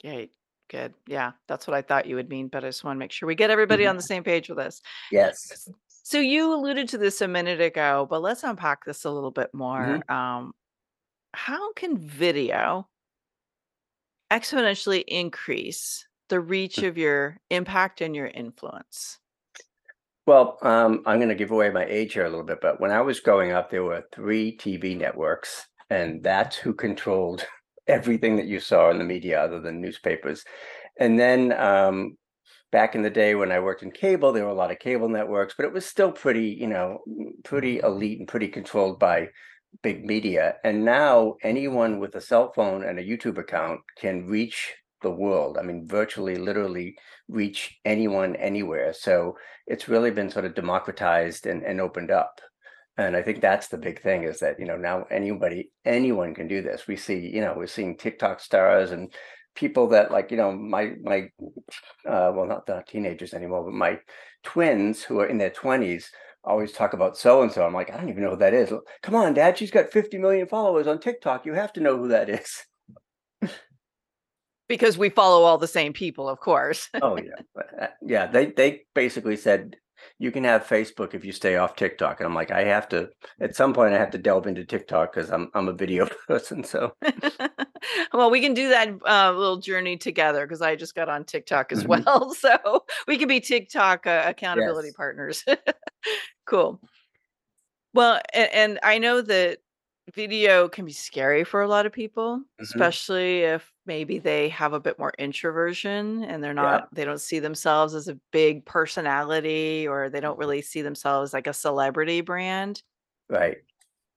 Great. 0.00 0.32
good. 0.68 0.94
Yeah, 1.06 1.32
that's 1.48 1.66
what 1.66 1.74
I 1.76 1.82
thought 1.82 2.06
you 2.06 2.16
would 2.16 2.30
mean, 2.30 2.48
but 2.48 2.64
I 2.64 2.68
just 2.68 2.82
want 2.82 2.96
to 2.96 2.98
make 2.98 3.12
sure 3.12 3.26
we 3.26 3.34
get 3.34 3.50
everybody 3.50 3.84
Mhm. 3.84 3.90
on 3.90 3.96
the 3.96 4.02
same 4.02 4.24
page 4.24 4.48
with 4.48 4.56
this. 4.56 4.80
Yes. 5.10 5.68
So 6.02 6.18
you 6.18 6.52
alluded 6.52 6.88
to 6.90 6.98
this 6.98 7.20
a 7.20 7.28
minute 7.28 7.60
ago, 7.60 8.06
but 8.08 8.22
let's 8.22 8.42
unpack 8.42 8.84
this 8.84 9.04
a 9.04 9.10
little 9.10 9.30
bit 9.30 9.54
more. 9.54 10.02
Mhm. 10.08 10.10
Um, 10.10 10.54
how 11.34 11.72
can 11.74 11.98
video 11.98 12.88
exponentially 14.30 15.04
increase 15.06 16.06
the 16.28 16.40
reach 16.40 16.82
of 16.82 16.96
your 16.96 17.38
impact 17.50 18.00
and 18.00 18.16
your 18.16 18.26
influence? 18.28 19.18
Well, 20.26 20.58
um, 20.62 21.02
I'm 21.04 21.18
going 21.18 21.28
to 21.30 21.34
give 21.34 21.50
away 21.50 21.70
my 21.70 21.84
age 21.84 22.14
here 22.14 22.24
a 22.24 22.30
little 22.30 22.44
bit, 22.44 22.60
but 22.60 22.80
when 22.80 22.92
I 22.92 23.00
was 23.00 23.20
growing 23.20 23.52
up, 23.52 23.70
there 23.70 23.82
were 23.82 24.04
three 24.12 24.56
TV 24.56 24.94
networks, 24.96 25.66
and 25.90 26.22
that's 26.22 26.56
who 26.56 26.72
controlled 26.74 27.44
everything 27.88 28.36
that 28.36 28.46
you 28.46 28.60
saw 28.60 28.90
in 28.90 28.98
the 28.98 29.04
media 29.04 29.40
other 29.42 29.60
than 29.60 29.80
newspapers. 29.80 30.44
And 30.98 31.18
then 31.18 31.52
um, 31.52 32.16
back 32.72 32.94
in 32.94 33.02
the 33.02 33.10
day 33.10 33.34
when 33.34 33.52
I 33.52 33.60
worked 33.60 33.82
in 33.82 33.92
cable, 33.92 34.32
there 34.32 34.44
were 34.44 34.50
a 34.50 34.54
lot 34.54 34.72
of 34.72 34.78
cable 34.80 35.08
networks, 35.08 35.54
but 35.56 35.66
it 35.66 35.72
was 35.72 35.86
still 35.86 36.10
pretty, 36.10 36.48
you 36.48 36.66
know, 36.66 36.98
pretty 37.44 37.76
mm-hmm. 37.76 37.86
elite 37.86 38.18
and 38.18 38.26
pretty 38.26 38.48
controlled 38.48 38.98
by 38.98 39.28
big 39.82 40.04
media. 40.04 40.56
And 40.64 40.84
now 40.84 41.36
anyone 41.42 42.00
with 42.00 42.14
a 42.14 42.20
cell 42.20 42.52
phone 42.52 42.82
and 42.82 42.98
a 42.98 43.04
YouTube 43.04 43.38
account 43.38 43.80
can 43.98 44.26
reach 44.26 44.74
the 45.02 45.10
world. 45.10 45.58
I 45.58 45.62
mean, 45.62 45.86
virtually, 45.86 46.36
literally 46.36 46.96
reach 47.28 47.78
anyone 47.84 48.36
anywhere. 48.36 48.92
So 48.92 49.36
it's 49.66 49.88
really 49.88 50.10
been 50.10 50.30
sort 50.30 50.44
of 50.44 50.54
democratized 50.54 51.46
and, 51.46 51.62
and 51.62 51.80
opened 51.80 52.10
up. 52.10 52.40
And 52.98 53.16
I 53.16 53.22
think 53.22 53.40
that's 53.40 53.68
the 53.68 53.78
big 53.78 54.02
thing 54.02 54.24
is 54.24 54.40
that, 54.40 54.58
you 54.58 54.66
know, 54.66 54.76
now 54.76 55.06
anybody, 55.10 55.72
anyone 55.84 56.34
can 56.34 56.46
do 56.46 56.62
this. 56.62 56.86
We 56.86 56.96
see, 56.96 57.18
you 57.18 57.40
know, 57.40 57.54
we're 57.56 57.66
seeing 57.66 57.96
TikTok 57.96 58.40
stars 58.40 58.92
and 58.92 59.12
people 59.54 59.88
that 59.88 60.10
like, 60.10 60.30
you 60.30 60.36
know, 60.36 60.52
my 60.52 60.92
my 61.02 61.30
uh 62.06 62.32
well 62.34 62.46
not 62.46 62.66
the 62.66 62.82
teenagers 62.86 63.34
anymore, 63.34 63.64
but 63.64 63.74
my 63.74 63.98
twins 64.42 65.02
who 65.02 65.20
are 65.20 65.26
in 65.26 65.38
their 65.38 65.50
20s 65.50 66.04
always 66.44 66.72
talk 66.72 66.92
about 66.92 67.16
so 67.16 67.42
and 67.42 67.52
so. 67.52 67.64
I'm 67.64 67.74
like, 67.74 67.90
I 67.92 67.96
don't 67.96 68.08
even 68.08 68.22
know 68.22 68.30
who 68.30 68.36
that 68.36 68.54
is. 68.54 68.72
Come 69.02 69.14
on, 69.14 69.34
dad, 69.34 69.58
she's 69.58 69.70
got 69.70 69.92
50 69.92 70.18
million 70.18 70.46
followers 70.46 70.86
on 70.86 70.98
TikTok. 70.98 71.46
You 71.46 71.54
have 71.54 71.72
to 71.74 71.80
know 71.80 71.96
who 71.96 72.08
that 72.08 72.28
is. 72.28 72.64
because 74.68 74.98
we 74.98 75.08
follow 75.08 75.42
all 75.44 75.58
the 75.58 75.68
same 75.68 75.92
people, 75.92 76.28
of 76.28 76.40
course. 76.40 76.88
oh 77.02 77.18
yeah. 77.18 77.62
Uh, 77.80 77.86
yeah, 78.02 78.26
they 78.26 78.46
they 78.46 78.82
basically 78.94 79.36
said 79.36 79.76
you 80.18 80.32
can 80.32 80.44
have 80.44 80.66
Facebook 80.66 81.14
if 81.14 81.24
you 81.24 81.32
stay 81.32 81.56
off 81.56 81.76
TikTok. 81.76 82.20
And 82.20 82.26
I'm 82.26 82.34
like, 82.34 82.50
I 82.50 82.64
have 82.64 82.88
to 82.88 83.08
at 83.40 83.54
some 83.54 83.72
point 83.72 83.94
I 83.94 83.98
have 83.98 84.10
to 84.12 84.18
delve 84.18 84.46
into 84.46 84.64
TikTok 84.64 85.14
because 85.14 85.30
I'm 85.30 85.50
I'm 85.54 85.68
a 85.68 85.72
video 85.72 86.06
person. 86.28 86.64
So 86.64 86.94
well, 88.12 88.30
we 88.30 88.40
can 88.40 88.54
do 88.54 88.68
that 88.68 88.88
uh, 89.06 89.32
little 89.32 89.58
journey 89.58 89.96
together 89.96 90.46
because 90.46 90.62
I 90.62 90.76
just 90.76 90.94
got 90.94 91.08
on 91.08 91.24
TikTok 91.24 91.72
as 91.72 91.84
Mhm. 91.84 91.86
well. 91.86 92.34
So 92.42 92.84
we 93.06 93.18
can 93.18 93.28
be 93.28 93.40
TikTok 93.40 94.06
uh, 94.06 94.24
accountability 94.26 94.90
yes. 94.90 94.92
partners. 94.92 95.44
cool. 96.46 96.80
Well, 97.94 98.20
and, 98.32 98.50
and 98.52 98.78
I 98.82 98.98
know 98.98 99.20
that 99.22 99.58
video 100.14 100.68
can 100.68 100.84
be 100.84 100.92
scary 100.92 101.44
for 101.44 101.62
a 101.62 101.68
lot 101.68 101.86
of 101.86 101.92
people, 101.92 102.42
hmm 102.58 102.92
especially 102.98 103.40
if 103.40 103.72
maybe 103.86 104.18
they 104.18 104.48
have 104.48 104.72
a 104.72 104.80
bit 104.80 104.98
more 104.98 105.12
introversion 105.18 106.24
and 106.24 106.42
they're 106.42 106.54
Yeah, 106.58 106.80
not, 106.80 106.92
they 106.92 107.04
don't 107.04 107.20
see 107.20 107.38
themselves 107.38 107.94
as 107.94 108.08
a 108.08 108.18
big 108.32 108.64
personality 108.64 109.86
or 109.86 110.08
they 110.10 110.20
don't 110.20 110.38
really 110.38 110.62
see 110.62 110.82
themselves 110.82 111.32
like 111.32 111.46
a 111.46 111.52
celebrity 111.52 112.20
brand. 112.20 112.82
right. 113.28 113.62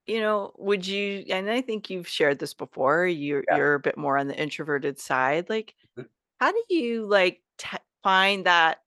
You 0.07 0.19
know, 0.19 0.53
would 0.59 0.85
you, 0.85 1.25
and 1.29 1.50
I 1.50 1.62
think 1.62 1.89
you've 1.89 2.07
shared 2.07 2.38
this 2.38 2.53
before, 2.53 3.07
you're 3.07 3.45
Yeah. 3.50 3.57
you're 3.57 3.74
a 3.74 3.79
bit 3.79 3.97
more 3.97 4.17
on 4.19 4.27
the 4.27 4.39
introverted 4.39 5.00
side. 5.00 5.50
Like, 5.50 5.74
Mhm. 5.97 6.05
how 6.39 6.51
do 6.51 6.63
you 6.69 7.05
like 7.07 7.43
t- 7.57 7.77
find 8.03 8.45
that 8.45 8.83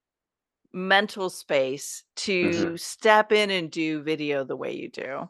mental 0.73 1.31
space 1.31 2.05
Mhm. 2.43 2.69
to 2.69 2.77
step 2.79 3.33
in 3.33 3.51
and 3.51 3.71
do 3.73 4.03
video 4.03 4.45
the 4.45 4.57
way 4.57 4.73
you 4.75 4.91
do? 4.91 5.29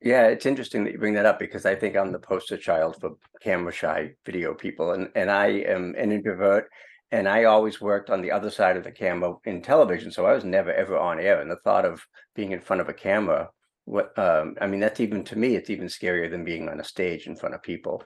Yeah, 0.00 0.26
it's 0.28 0.46
interesting 0.46 0.84
that 0.84 0.92
you 0.92 0.98
bring 0.98 1.14
that 1.14 1.26
up 1.26 1.38
because 1.38 1.64
I 1.64 1.74
think 1.74 1.96
I'm 1.96 2.12
the 2.12 2.18
poster 2.18 2.56
child 2.56 3.00
for 3.00 3.12
camera 3.40 3.72
shy 3.72 4.14
video 4.26 4.54
people, 4.54 4.92
and 4.92 5.10
and 5.14 5.30
I 5.30 5.46
am 5.48 5.94
an 5.96 6.12
introvert, 6.12 6.68
and 7.10 7.28
I 7.28 7.44
always 7.44 7.80
worked 7.80 8.10
on 8.10 8.20
the 8.20 8.30
other 8.30 8.50
side 8.50 8.76
of 8.76 8.84
the 8.84 8.92
camera 8.92 9.34
in 9.44 9.62
television, 9.62 10.10
so 10.10 10.26
I 10.26 10.32
was 10.34 10.44
never 10.44 10.72
ever 10.72 10.98
on 10.98 11.18
air. 11.20 11.40
And 11.40 11.50
the 11.50 11.60
thought 11.64 11.84
of 11.86 12.02
being 12.34 12.52
in 12.52 12.60
front 12.60 12.80
of 12.82 12.88
a 12.88 12.94
camera, 12.94 13.50
what 13.84 14.18
um, 14.18 14.56
I 14.60 14.66
mean, 14.66 14.80
that's 14.80 15.00
even 15.00 15.24
to 15.24 15.36
me, 15.36 15.56
it's 15.56 15.70
even 15.70 15.86
scarier 15.86 16.30
than 16.30 16.44
being 16.44 16.68
on 16.68 16.80
a 16.80 16.84
stage 16.84 17.26
in 17.26 17.36
front 17.36 17.54
of 17.54 17.62
people, 17.62 18.02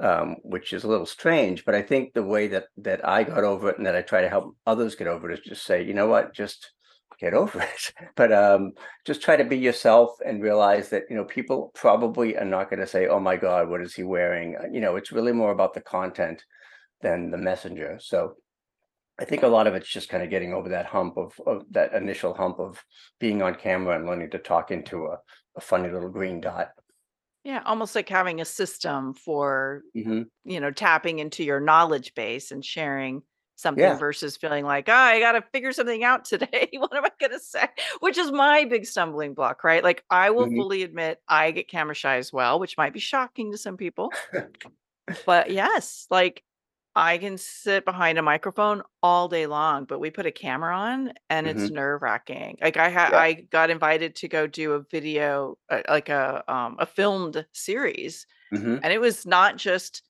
um, 0.00 0.36
which 0.42 0.72
is 0.72 0.84
a 0.84 0.88
little 0.88 1.06
strange. 1.06 1.64
But 1.64 1.74
I 1.74 1.82
think 1.82 2.12
the 2.12 2.22
way 2.22 2.48
that 2.48 2.66
that 2.78 3.06
I 3.06 3.24
got 3.24 3.44
over 3.44 3.70
it 3.70 3.78
and 3.78 3.86
that 3.86 3.96
I 3.96 4.02
try 4.02 4.22
to 4.22 4.28
help 4.28 4.56
others 4.66 4.94
get 4.94 5.06
over 5.06 5.30
it 5.30 5.38
is 5.38 5.44
just 5.44 5.64
say, 5.64 5.82
you 5.84 5.94
know 5.94 6.06
what, 6.08 6.34
just 6.34 6.72
get 7.20 7.34
over 7.42 7.60
it. 7.60 7.92
But 8.16 8.32
um, 8.32 8.72
just 9.06 9.22
try 9.22 9.36
to 9.36 9.44
be 9.44 9.56
yourself 9.56 10.10
and 10.26 10.42
realize 10.42 10.88
that 10.90 11.04
you 11.08 11.16
know 11.16 11.24
people 11.24 11.70
probably 11.74 12.36
are 12.36 12.44
not 12.44 12.68
going 12.68 12.80
to 12.80 12.86
say 12.86 13.06
oh 13.06 13.20
my 13.20 13.36
god 13.36 13.68
what 13.68 13.80
is 13.80 13.94
he 13.94 14.02
wearing 14.02 14.56
Uh, 14.56 14.66
you 14.72 14.80
know 14.80 14.96
it's 14.96 15.12
really 15.12 15.32
more 15.32 15.52
about 15.52 15.74
the 15.74 15.80
content 15.80 16.44
than 17.00 17.30
the 17.30 17.38
messenger 17.38 17.98
so 18.00 18.34
i 19.20 19.24
think 19.24 19.42
a 19.42 19.48
lot 19.48 19.66
of 19.66 19.74
it's 19.74 19.88
just 19.88 20.08
kind 20.08 20.22
of 20.22 20.30
getting 20.30 20.52
over 20.52 20.68
that 20.68 20.86
hump 20.86 21.16
of, 21.16 21.38
of 21.46 21.64
that 21.70 21.92
initial 21.94 22.34
hump 22.34 22.58
of 22.58 22.84
being 23.18 23.42
on 23.42 23.54
camera 23.54 23.96
and 23.96 24.06
learning 24.06 24.30
to 24.30 24.38
talk 24.38 24.70
into 24.70 25.06
a, 25.06 25.18
a 25.56 25.60
funny 25.60 25.90
little 25.90 26.10
green 26.10 26.40
dot 26.40 26.70
Yeah, 27.44 27.62
almost 27.64 27.94
like 27.94 28.08
having 28.08 28.40
a 28.40 28.44
system 28.44 29.14
for, 29.14 29.82
hmm 29.94 30.22
you 30.44 30.60
know, 30.60 30.70
tapping 30.70 31.18
into 31.18 31.44
your 31.44 31.60
knowledge 31.60 32.14
base 32.14 32.50
and 32.52 32.64
sharing 32.64 33.22
something 33.56 33.96
yeah 33.96 33.98
versus 33.98 34.36
feeling 34.36 34.64
like, 34.64 34.88
oh, 34.88 34.92
I 34.94 35.20
got 35.20 35.32
to 35.32 35.42
figure 35.52 35.72
something 35.72 36.04
out 36.04 36.24
today. 36.24 36.70
what 36.78 36.96
am 36.96 37.04
I 37.04 37.10
going 37.20 37.32
to 37.32 37.40
say? 37.40 37.68
Which 38.00 38.18
is 38.18 38.32
my 38.32 38.64
big 38.64 38.86
stumbling 38.86 39.34
block, 39.34 39.64
right? 39.64 39.82
Like, 39.84 40.04
I 40.10 40.30
will 40.30 40.48
hmm 40.48 40.62
fully 40.62 40.82
admit 40.82 41.20
I 41.28 41.50
get 41.52 41.68
camera 41.68 41.94
shy 41.94 42.16
as 42.18 42.32
well, 42.32 42.60
which 42.60 42.76
might 42.78 42.92
be 42.94 43.00
shocking 43.00 43.52
to 43.52 43.58
some 43.58 43.76
people. 43.76 44.18
But 45.24 45.50
yes, 45.50 46.06
like 46.10 46.44
I 46.94 47.18
can 47.18 47.38
sit 47.38 47.84
behind 47.84 48.18
a 48.18 48.22
microphone 48.22 48.82
all 49.02 49.28
day 49.28 49.46
long, 49.46 49.86
but 49.86 49.98
we 49.98 50.10
put 50.10 50.26
a 50.26 50.32
camera 50.32 50.76
on 50.76 51.12
and 51.30 51.46
it's 51.46 51.68
hmm 51.68 51.72
nerve 51.72 52.02
wracking. 52.02 52.58
Like 52.60 52.76
I 52.76 52.88
had, 52.90 53.10
yeah 53.10 53.22
I 53.22 53.32
got 53.34 53.70
invited 53.70 54.14
to 54.16 54.28
go 54.28 54.46
do 54.46 54.72
a 54.72 54.82
video, 54.82 55.58
uh, 55.70 55.82
like 55.88 56.08
a 56.10 56.44
um 56.52 56.76
a 56.78 56.86
filmed 56.86 57.46
series, 57.52 58.26
hmm 58.52 58.82
and 58.82 58.92
it 58.92 59.00
was 59.00 59.26
not 59.26 59.56
just 59.58 60.02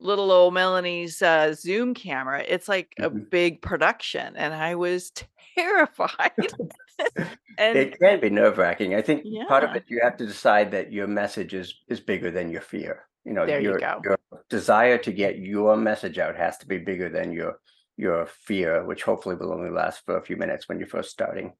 little 0.00 0.30
old 0.32 0.54
Melanie's 0.54 1.22
uh, 1.22 1.54
Zoom 1.54 1.94
camera. 1.94 2.44
It's 2.48 2.68
like 2.68 2.96
a 3.00 3.10
hmm 3.10 3.32
big 3.32 3.62
production, 3.62 4.36
and 4.36 4.54
I 4.54 4.74
was 4.76 5.12
terrified. 5.56 6.54
and 7.58 7.72
it 7.72 7.98
can 7.98 8.20
be 8.20 8.30
nerve 8.30 8.58
wracking 8.58 8.94
i 8.94 9.02
think 9.02 9.26
part 9.46 9.64
of 9.64 9.70
it 9.74 9.84
you 9.88 10.00
have 10.02 10.16
to 10.16 10.26
decide 10.26 10.70
that 10.70 10.92
your 10.92 11.06
message 11.06 11.54
is 11.54 11.74
is 11.88 12.00
bigger 12.00 12.30
than 12.30 12.50
your 12.50 12.60
fear 12.60 13.08
you 13.24 13.32
know 13.32 13.44
there 13.44 13.60
you 13.60 13.74
your 13.74 13.74
go. 13.74 14.04
your 14.04 14.18
desire 14.48 14.98
to 14.98 15.12
get 15.12 15.38
your 15.38 15.76
message 15.76 16.18
out 16.18 16.36
has 16.36 16.58
to 16.58 16.66
be 16.66 16.78
bigger 16.78 17.08
than 17.08 17.32
your 17.32 17.60
your 17.96 18.26
fear 18.26 18.84
which 18.84 19.02
hopefully 19.04 19.36
will 19.36 19.52
only 19.52 19.70
last 19.70 20.04
for 20.04 20.16
a 20.16 20.22
few 20.24 20.36
minutes 20.36 20.68
when 20.68 20.78
you're 20.78 20.88
first 20.88 21.10
starting 21.10 21.52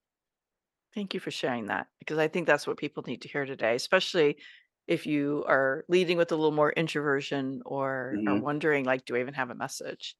Thank 0.94 1.14
you 1.14 1.20
for 1.20 1.30
sharing 1.30 1.66
that 1.66 1.88
because 1.98 2.18
I 2.18 2.28
think 2.28 2.46
that's 2.46 2.66
what 2.66 2.76
people 2.76 3.02
need 3.06 3.22
to 3.22 3.28
hear 3.28 3.46
today, 3.46 3.74
especially 3.74 4.38
if 4.86 5.06
you 5.06 5.44
are 5.48 5.84
leading 5.88 6.18
with 6.18 6.32
a 6.32 6.36
little 6.36 6.50
more 6.52 6.72
introversion 6.72 7.62
or 7.64 8.20
are 8.26 8.36
Mhm. 8.36 8.36
wondering, 8.36 8.84
like, 8.84 9.04
do 9.06 9.16
I 9.16 9.20
even 9.20 9.34
have 9.34 9.48
a 9.50 9.54
message? 9.54 10.16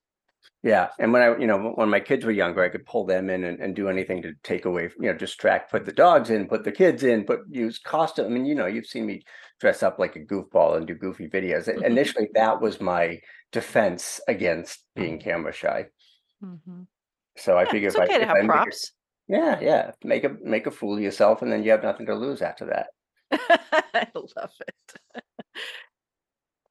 Yeah 0.63 0.89
and 0.99 1.13
when 1.13 1.23
i 1.23 1.37
you 1.39 1.47
know 1.47 1.73
when 1.75 1.89
my 1.89 2.01
kids 2.01 2.25
were 2.25 2.31
younger 2.31 2.63
i 2.63 2.69
could 2.69 2.87
pull 2.87 3.05
them 3.05 3.31
in 3.31 3.45
and, 3.45 3.61
and 3.61 3.75
do 3.77 3.89
anything 3.89 4.23
to 4.23 4.33
take 4.43 4.65
away 4.65 4.85
you 5.01 5.11
know 5.11 5.17
distract 5.17 5.71
put 5.71 5.85
the 5.85 5.93
dogs 5.93 6.31
in 6.31 6.49
put 6.49 6.65
the 6.65 6.73
kids 6.73 7.03
in 7.03 7.25
put 7.25 7.41
use 7.51 7.79
costume 7.79 8.27
i 8.27 8.29
mean 8.29 8.45
you 8.45 8.55
know 8.55 8.67
you've 8.67 8.87
seen 8.87 9.07
me 9.07 9.23
dress 9.61 9.83
up 9.83 9.99
like 9.99 10.17
a 10.17 10.21
goofball 10.21 10.77
and 10.77 10.87
do 10.87 10.95
goofy 10.95 11.29
videos 11.29 11.69
I- 11.69 11.85
initially 11.87 12.29
that 12.35 12.61
was 12.61 12.81
my 12.81 13.21
defense 13.51 14.21
against 14.29 14.85
being 14.95 15.19
camera 15.19 15.53
shy 15.53 15.87
Mm-hmm. 16.45 16.83
So 17.37 17.57
I 17.59 17.67
Yeah, 17.67 17.71
figure 17.71 17.89
it's 17.89 17.95
if 17.95 17.99
I 17.99 18.07
okay 18.07 18.19
to 18.19 18.27
have 18.27 18.37
I 18.37 18.45
it 18.45 18.47
props. 18.47 18.93
yeah, 19.29 19.61
yeah, 19.61 19.93
make 20.05 20.25
a 20.25 20.31
make 20.43 20.67
a 20.67 20.71
fool 20.71 20.97
of 20.97 21.03
yourself, 21.03 21.43
and 21.43 21.51
then 21.53 21.63
you 21.63 21.71
have 21.71 21.83
nothing 21.83 22.07
to 22.07 22.15
lose 22.15 22.43
after 22.43 22.67
that. 22.67 22.89
I 23.33 24.09
love 24.15 24.53
it. 24.61 25.25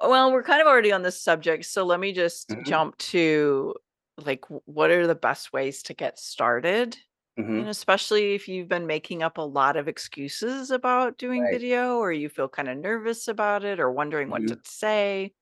Well, 0.03 0.31
we're 0.31 0.43
kind 0.43 0.61
of 0.61 0.67
already 0.67 0.91
on 0.91 1.01
this 1.03 1.21
subject, 1.21 1.65
so 1.65 1.83
let 1.85 1.99
me 1.99 2.11
just 2.13 2.49
Mhm, 2.49 2.61
jump 2.63 2.97
to 2.97 3.75
like, 4.17 4.45
what 4.65 4.89
are 4.91 5.07
the 5.07 5.15
best 5.15 5.53
ways 5.53 5.83
to 5.83 5.93
get 5.93 6.17
started? 6.19 6.97
You 7.55 7.63
know, 7.65 7.69
mhm, 7.69 7.71
especially 7.71 8.33
if 8.33 8.47
you've 8.47 8.67
been 8.69 8.87
making 8.87 9.23
up 9.23 9.37
a 9.37 9.41
lot 9.41 9.77
of 9.77 9.87
excuses 9.87 10.71
about 10.71 11.17
doing 11.17 11.47
right, 11.49 11.61
video, 11.61 11.97
or 11.97 12.11
you 12.11 12.29
feel 12.29 12.49
kind 12.49 12.69
of 12.69 12.77
nervous 12.77 13.27
about 13.27 13.63
it, 13.65 13.79
or 13.79 13.91
wondering 13.91 14.29
what 14.29 14.47
to 14.47 14.57
say. 14.65 15.33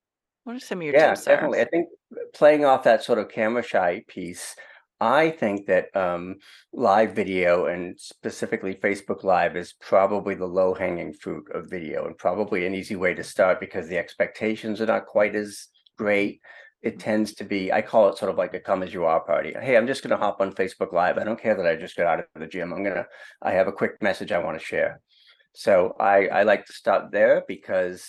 What 0.43 0.55
are 0.55 0.59
some 0.59 0.79
of 0.79 0.83
your 0.85 0.93
Yeah, 0.93 1.15
tips 1.15 1.25
there? 1.27 1.51
definitely. 1.51 1.61
I 1.61 1.65
think 1.65 1.89
playing 2.33 2.65
off 2.65 2.83
that 2.83 3.03
sort 3.03 3.19
of 3.19 3.29
camera 3.29 3.63
shy 3.63 4.03
piece, 4.07 4.55
I 5.01 5.29
think 5.29 5.67
that 5.67 5.95
um, 5.95 6.37
live 6.73 7.13
video 7.13 7.67
and 7.67 7.97
specifically 7.99 8.75
Facebook 8.75 9.23
Live 9.23 9.55
is 9.55 9.73
probably 9.79 10.35
the 10.35 10.45
low 10.45 10.73
hanging 10.73 11.13
fruit 11.13 11.45
of 11.53 11.69
video 11.69 12.05
and 12.05 12.17
probably 12.17 12.65
an 12.65 12.75
easy 12.75 12.97
way 12.97 13.13
to 13.13 13.23
start 13.23 13.61
because 13.61 13.87
the 13.87 13.97
expectations 13.97 14.81
are 14.81 14.85
not 14.85 15.05
quite 15.05 15.35
as 15.35 15.67
great. 15.97 16.41
It 16.81 16.99
tends 16.99 17.33
to 17.35 17.45
be, 17.45 17.71
I 17.71 17.81
call 17.81 18.09
it 18.09 18.17
sort 18.17 18.31
of 18.31 18.37
like 18.37 18.53
a 18.53 18.59
come 18.59 18.83
as 18.83 18.93
you 18.93 19.05
are 19.05 19.21
party. 19.21 19.53
Hey, 19.59 19.77
I'm 19.77 19.87
just 19.87 20.03
going 20.03 20.11
to 20.11 20.23
hop 20.23 20.41
on 20.41 20.53
Facebook 20.53 20.91
Live. 20.91 21.17
I 21.17 21.23
don't 21.23 21.41
care 21.41 21.55
that 21.55 21.67
I 21.67 21.75
just 21.75 21.95
got 21.95 22.07
out 22.07 22.19
of 22.19 22.25
the 22.35 22.47
gym. 22.47 22.73
I'm 22.73 22.83
going 22.83 22.95
to, 22.95 23.07
I 23.41 23.51
have 23.51 23.67
a 23.67 23.73
quick 23.73 24.01
message 24.01 24.31
I 24.31 24.43
want 24.43 24.59
to 24.59 24.65
share. 24.65 25.01
So 25.53 25.95
I, 25.99 26.27
I 26.27 26.43
like 26.43 26.65
to 26.65 26.73
start 26.73 27.11
there 27.11 27.43
because 27.47 28.05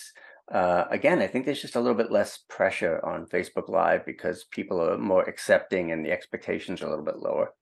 uh, 0.51 0.85
again, 0.89 1.19
I 1.21 1.27
think 1.27 1.45
there's 1.45 1.61
just 1.61 1.75
a 1.75 1.79
little 1.79 1.97
bit 1.97 2.11
less 2.11 2.37
pressure 2.49 3.03
on 3.05 3.25
Facebook 3.27 3.69
Live 3.69 4.05
because 4.05 4.43
people 4.45 4.81
are 4.81 4.97
more 4.97 5.23
accepting 5.23 5.91
and 5.91 6.05
the 6.05 6.11
expectations 6.11 6.81
are 6.81 6.87
a 6.87 6.89
little 6.89 7.05
bit 7.05 7.17
lower. 7.17 7.53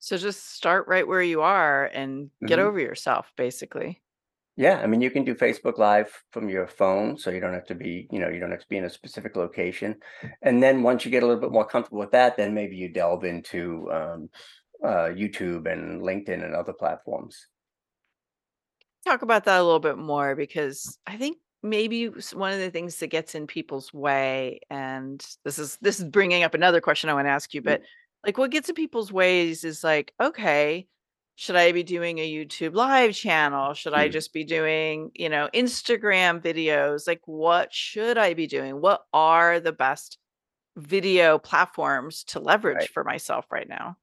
So 0.00 0.16
just 0.16 0.50
start 0.50 0.86
right 0.88 1.06
where 1.06 1.22
you 1.22 1.42
are 1.42 1.86
and 1.86 2.30
get 2.44 2.58
hmm 2.58 2.58
over 2.58 2.78
yourself, 2.78 3.32
basically. 3.36 4.02
Yeah, 4.56 4.80
I 4.80 4.86
mean, 4.88 5.00
you 5.00 5.10
can 5.10 5.24
do 5.24 5.36
Facebook 5.36 5.78
Live 5.78 6.24
from 6.32 6.48
your 6.48 6.66
phone, 6.66 7.16
so 7.16 7.30
you 7.30 7.38
don't 7.38 7.54
have 7.54 7.66
to 7.66 7.76
be, 7.76 8.08
you 8.10 8.18
know, 8.18 8.28
you 8.28 8.40
don't 8.40 8.50
have 8.50 8.60
to 8.60 8.68
be 8.68 8.76
in 8.76 8.84
a 8.84 8.90
specific 8.90 9.36
location. 9.36 10.00
And 10.42 10.60
then 10.60 10.82
once 10.82 11.04
you 11.04 11.12
get 11.12 11.22
a 11.22 11.26
little 11.26 11.40
bit 11.40 11.52
more 11.52 11.64
comfortable 11.66 12.00
with 12.00 12.10
that, 12.10 12.36
then 12.36 12.54
maybe 12.54 12.74
you 12.76 12.88
delve 12.88 13.22
into 13.24 13.88
um, 13.92 14.30
uh, 14.84 15.10
YouTube 15.14 15.70
and 15.72 16.02
LinkedIn 16.02 16.44
and 16.44 16.54
other 16.56 16.72
platforms. 16.72 17.46
Talk 19.08 19.22
about 19.22 19.44
that 19.44 19.58
a 19.60 19.64
little 19.64 19.80
bit 19.80 19.96
more 19.96 20.34
because 20.36 20.98
I 21.06 21.16
think 21.16 21.38
maybe 21.62 22.08
one 22.34 22.52
of 22.52 22.58
the 22.58 22.70
things 22.70 22.96
that 22.98 23.06
gets 23.06 23.34
in 23.34 23.46
people's 23.46 23.92
way, 23.94 24.60
and 24.68 25.24
this 25.44 25.58
is 25.58 25.78
this 25.80 25.98
is 25.98 26.04
bringing 26.04 26.42
up 26.42 26.52
another 26.52 26.82
question 26.82 27.08
I 27.08 27.14
want 27.14 27.26
to 27.26 27.30
ask 27.30 27.54
you, 27.54 27.62
Mm, 27.62 27.64
but 27.64 27.82
like 28.26 28.36
what 28.36 28.50
gets 28.50 28.68
in 28.68 28.74
people's 28.74 29.10
ways 29.10 29.64
is 29.64 29.82
like, 29.82 30.12
okay, 30.20 30.88
should 31.36 31.56
I 31.56 31.72
be 31.72 31.82
doing 31.84 32.18
a 32.18 32.30
YouTube 32.30 32.74
live 32.74 33.14
channel? 33.14 33.72
Should 33.72 33.94
I 33.94 34.08
Mm. 34.08 34.12
just 34.12 34.32
be 34.34 34.44
doing, 34.44 35.10
you 35.14 35.30
know, 35.30 35.48
Instagram 35.54 36.42
videos? 36.42 37.06
Like, 37.06 37.22
what 37.24 37.72
should 37.72 38.18
I 38.18 38.34
be 38.34 38.46
doing? 38.46 38.80
What 38.80 39.06
are 39.14 39.58
the 39.58 39.72
best 39.72 40.18
video 40.76 41.38
platforms 41.38 42.24
to 42.24 42.40
leverage 42.40 42.76
Right. 42.76 42.90
for 42.90 43.04
myself 43.04 43.46
right 43.50 43.68
now? 43.68 43.96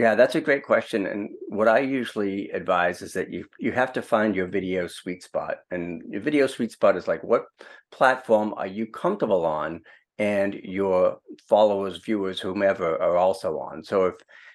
Yeah, 0.00 0.14
that's 0.14 0.34
a 0.34 0.40
great 0.40 0.64
question. 0.64 1.04
And 1.06 1.28
what 1.48 1.68
I 1.68 1.80
usually 1.80 2.48
advise 2.52 3.02
is 3.02 3.12
that 3.12 3.30
you 3.30 3.44
you 3.58 3.70
have 3.72 3.92
to 3.92 4.00
find 4.00 4.34
your 4.34 4.46
video 4.46 4.86
sweet 4.86 5.22
spot. 5.22 5.56
And 5.70 6.02
your 6.08 6.22
video 6.22 6.46
sweet 6.46 6.72
spot 6.72 6.96
is 6.96 7.06
like 7.06 7.22
what 7.22 7.44
platform 7.92 8.54
are 8.56 8.66
you 8.78 8.86
comfortable 8.86 9.44
on 9.44 9.82
and 10.18 10.54
your 10.54 11.18
followers, 11.46 11.98
viewers, 11.98 12.40
whomever 12.40 12.90
are 13.02 13.18
also 13.18 13.58
on. 13.58 13.84
So 13.84 14.06
if 14.06 14.14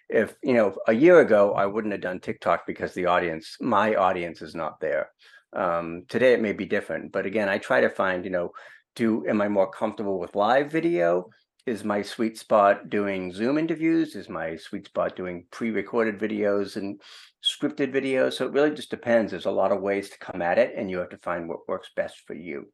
if 0.10 0.36
you 0.42 0.56
know 0.56 0.76
a 0.88 0.94
year 0.94 1.20
ago 1.20 1.54
I 1.54 1.68
wouldn't 1.68 1.94
have 1.94 2.02
done 2.02 2.20
TikTok 2.22 2.66
because 2.66 2.94
the 2.94 3.06
audience, 3.06 3.46
my 3.62 3.94
audience 3.94 4.42
is 4.42 4.56
not 4.56 4.80
there. 4.80 5.12
Um, 5.54 6.06
today 6.10 6.34
it 6.34 6.42
may 6.42 6.54
be 6.54 6.66
different, 6.66 7.12
but 7.12 7.28
again, 7.28 7.50
I 7.50 7.60
try 7.60 7.82
to 7.82 7.90
find, 8.02 8.26
you 8.26 8.32
know, 8.32 8.50
do 8.96 9.28
am 9.28 9.42
I 9.42 9.48
more 9.50 9.70
comfortable 9.70 10.18
with 10.20 10.36
live 10.36 10.72
video? 10.72 11.30
Is 11.66 11.84
my 11.84 12.02
sweet 12.02 12.38
spot 12.38 12.90
doing 12.90 13.32
Zoom 13.32 13.58
interviews? 13.58 14.16
Is 14.16 14.30
my 14.30 14.56
sweet 14.56 14.86
spot 14.86 15.16
doing 15.16 15.46
pre-recorded 15.52 16.20
videos 16.20 16.76
and 16.76 17.02
scripted 17.44 17.92
videos? 17.92 18.34
So 18.34 18.46
it 18.46 18.52
really 18.52 18.72
just 18.72 18.92
depends. 18.92 19.32
There's 19.32 19.46
a 19.46 19.52
lot 19.52 19.72
of 19.72 19.82
ways 19.82 20.10
to 20.10 20.18
come 20.20 20.42
at 20.42 20.60
it, 20.60 20.76
and 20.78 20.92
you 20.92 21.00
have 21.00 21.10
to 21.10 21.18
find 21.18 21.50
what 21.50 21.68
works 21.68 21.90
best 21.96 22.22
for 22.28 22.36
you. 22.36 22.72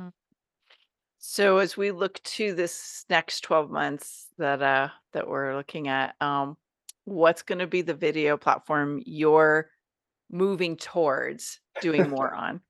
Mm. 0.00 0.12
So 1.18 1.58
as 1.58 1.76
we 1.76 1.92
look 1.92 2.20
to 2.22 2.54
this 2.54 3.04
next 3.08 3.40
12 3.42 3.70
months 3.70 4.28
that 4.38 4.62
uh 4.62 4.88
that 5.12 5.28
we're 5.28 5.56
looking 5.56 5.88
at, 5.88 6.14
um, 6.20 6.56
what's 7.04 7.42
going 7.42 7.60
to 7.60 7.66
be 7.66 7.82
the 7.82 7.94
video 7.94 8.36
platform 8.36 9.02
you're 9.06 9.70
moving 10.30 10.76
towards 10.76 11.60
doing 11.80 12.10
more 12.10 12.34
on? 12.34 12.60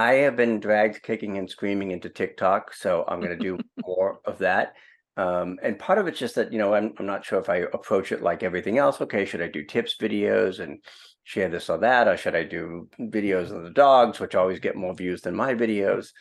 I 0.00 0.14
have 0.14 0.34
been 0.34 0.60
dragged 0.60 1.02
kicking 1.02 1.36
and 1.36 1.48
screaming 1.50 1.90
into 1.90 2.08
TikTok, 2.08 2.72
so 2.72 3.04
I'm 3.06 3.20
going 3.20 3.38
to 3.38 3.44
do 3.44 3.58
more 3.84 4.20
of 4.24 4.38
that. 4.38 4.72
Um, 5.18 5.58
and 5.62 5.78
part 5.78 5.98
of 5.98 6.06
it's 6.06 6.18
just 6.18 6.36
that, 6.36 6.54
you 6.54 6.58
know, 6.58 6.72
I'm, 6.72 6.94
I'm 6.98 7.04
not 7.04 7.22
sure 7.22 7.38
if 7.38 7.50
I 7.50 7.56
approach 7.74 8.10
it 8.10 8.22
like 8.22 8.42
everything 8.42 8.78
else. 8.78 8.98
Okay, 9.02 9.26
should 9.26 9.42
I 9.42 9.48
do 9.48 9.62
tips 9.62 9.96
videos 10.00 10.60
and 10.60 10.78
share 11.24 11.50
this 11.50 11.68
or 11.68 11.76
that? 11.78 12.08
Or 12.08 12.16
should 12.16 12.34
I 12.34 12.44
do 12.44 12.88
videos 12.98 13.50
of 13.54 13.62
the 13.62 13.70
dogs, 13.70 14.20
which 14.20 14.34
always 14.34 14.58
get 14.58 14.74
more 14.74 14.94
views 14.94 15.20
than 15.20 15.36
my 15.36 15.52
videos? 15.52 16.12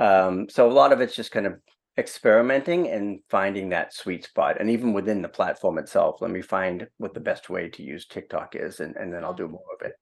Um, 0.00 0.48
so 0.48 0.68
a 0.68 0.72
lot 0.72 0.92
of 0.92 1.00
it's 1.00 1.14
just 1.14 1.30
kind 1.30 1.46
of 1.46 1.54
experimenting 1.96 2.88
and 2.88 3.20
finding 3.28 3.68
that 3.68 3.94
sweet 3.94 4.24
spot. 4.24 4.56
And 4.58 4.70
even 4.70 4.92
within 4.92 5.22
the 5.22 5.28
platform 5.28 5.78
itself, 5.78 6.20
let 6.20 6.32
me 6.32 6.42
find 6.42 6.88
what 6.96 7.14
the 7.14 7.20
best 7.20 7.48
way 7.48 7.68
to 7.68 7.82
use 7.84 8.08
TikTok 8.08 8.56
is, 8.56 8.80
and, 8.80 8.96
and 8.96 9.14
then 9.14 9.22
I'll 9.22 9.34
do 9.34 9.46
more 9.46 9.62
of 9.80 9.86
it. 9.86 9.92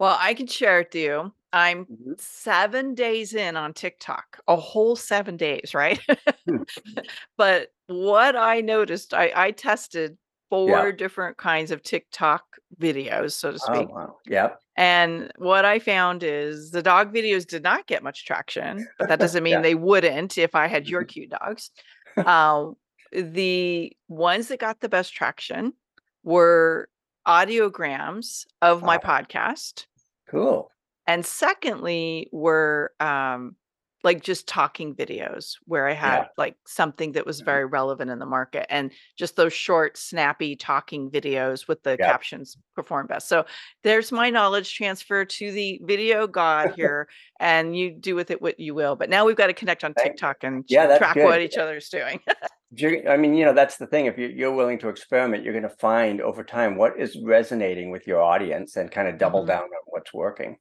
Well, 0.00 0.16
I 0.18 0.34
can 0.34 0.48
share 0.48 0.80
it 0.80 0.90
to 0.92 0.98
you. 0.98 1.34
I'm 1.52 1.88
Mhm. 1.90 2.18
7 2.18 2.94
days 2.94 3.34
in 3.34 3.56
on 3.56 3.74
TikTok, 3.74 4.40
a 4.48 4.56
whole 4.56 4.96
7 4.96 5.36
days, 5.36 5.74
right? 5.74 6.00
Hmm. 6.48 6.62
But 7.36 7.72
what 7.88 8.36
I 8.36 8.60
noticed, 8.62 9.14
I 9.14 9.32
I 9.36 9.50
tested 9.52 10.18
Yeah. 10.64 10.88
4 10.88 10.92
different 10.92 11.36
kinds 11.38 11.70
of 11.70 11.82
TikTok 11.82 12.58
videos, 12.80 13.32
so 13.32 13.52
to 13.52 13.58
speak. 13.58 13.88
Oh, 13.88 13.88
speak. 13.88 13.94
wow. 13.94 14.18
Yep. 14.26 14.60
And 14.76 15.32
what 15.38 15.64
I 15.64 15.78
found 15.80 16.22
is 16.22 16.70
the 16.72 16.82
dog 16.82 17.12
videos 17.14 17.46
did 17.46 17.62
not 17.62 17.86
get 17.86 18.02
much 18.02 18.24
traction, 18.26 18.88
but 18.98 19.08
that 19.08 19.20
doesn't 19.20 19.42
mean 19.44 19.52
Yeah. 19.52 19.62
they 19.62 19.74
wouldn't 19.74 20.38
if 20.38 20.54
I 20.54 20.66
had 20.68 20.88
your 20.88 21.04
Mhm. 21.04 21.08
cute 21.08 21.30
dogs. 21.30 21.70
Um, 22.24 22.76
the 23.12 23.96
ones 24.08 24.48
that 24.48 24.60
got 24.60 24.80
the 24.80 24.88
best 24.88 25.12
traction 25.14 25.74
were 26.24 26.88
audiograms 27.28 28.46
of 28.62 28.82
my 28.84 28.98
Oh, 28.98 28.98
podcast. 28.98 29.86
Cool. 30.30 30.70
And 31.06 31.24
secondly, 31.26 32.28
were 32.32 32.92
um, 33.00 33.56
like 34.02 34.22
just 34.22 34.46
talking 34.48 34.94
videos 34.94 35.56
where 35.66 35.86
I 35.86 35.92
had 35.92 36.22
Yeah. 36.22 36.28
like 36.38 36.56
something 36.66 37.12
that 37.12 37.26
was 37.26 37.40
Mhm. 37.40 37.44
very 37.44 37.66
relevant 37.66 38.10
in 38.10 38.18
the 38.18 38.26
market 38.26 38.66
and 38.70 38.92
just 39.16 39.36
those 39.36 39.52
short, 39.52 39.96
snappy 39.98 40.56
talking 40.56 41.10
videos 41.10 41.68
with 41.68 41.82
the 41.82 41.98
captions 41.98 42.56
perform 42.74 43.08
best. 43.08 43.28
So 43.28 43.44
there's 43.82 44.12
my 44.12 44.30
knowledge 44.30 44.74
transfer 44.74 45.24
to 45.24 45.52
the 45.52 45.80
video 45.84 46.26
god 46.26 46.70
here, 46.70 47.08
and 47.40 47.76
you 47.76 47.90
do 47.92 48.14
with 48.14 48.30
it 48.30 48.40
what 48.40 48.58
you 48.60 48.74
will. 48.74 48.96
But 48.96 49.10
now 49.10 49.26
we've 49.26 49.36
got 49.36 49.48
to 49.48 49.54
connect 49.54 49.84
on 49.84 49.94
TikTok 49.94 50.44
and 50.44 50.64
Yeah, 50.68 50.86
track 50.94 51.22
good. 51.22 51.22
what 51.22 51.40
each 51.42 51.58
other's 51.58 51.88
doing. 51.88 52.20
I 52.72 53.16
mean, 53.16 53.34
you 53.34 53.44
know, 53.44 53.52
that's 53.52 53.78
the 53.78 53.86
thing. 53.86 54.06
If 54.06 54.16
you, 54.16 54.28
you're 54.28 54.54
willing 54.54 54.78
to 54.80 54.88
experiment, 54.88 55.42
you're 55.42 55.52
going 55.52 55.64
to 55.64 55.68
find 55.80 56.20
over 56.20 56.44
time 56.44 56.76
what 56.76 56.98
is 56.98 57.18
resonating 57.24 57.90
with 57.90 58.06
your 58.06 58.22
audience 58.22 58.76
and 58.76 58.90
kind 58.92 59.08
of 59.08 59.18
double 59.18 59.44
Mhm. 59.44 59.46
down 59.46 59.64
on 59.64 59.82
what's 59.86 60.14
working. 60.14 60.56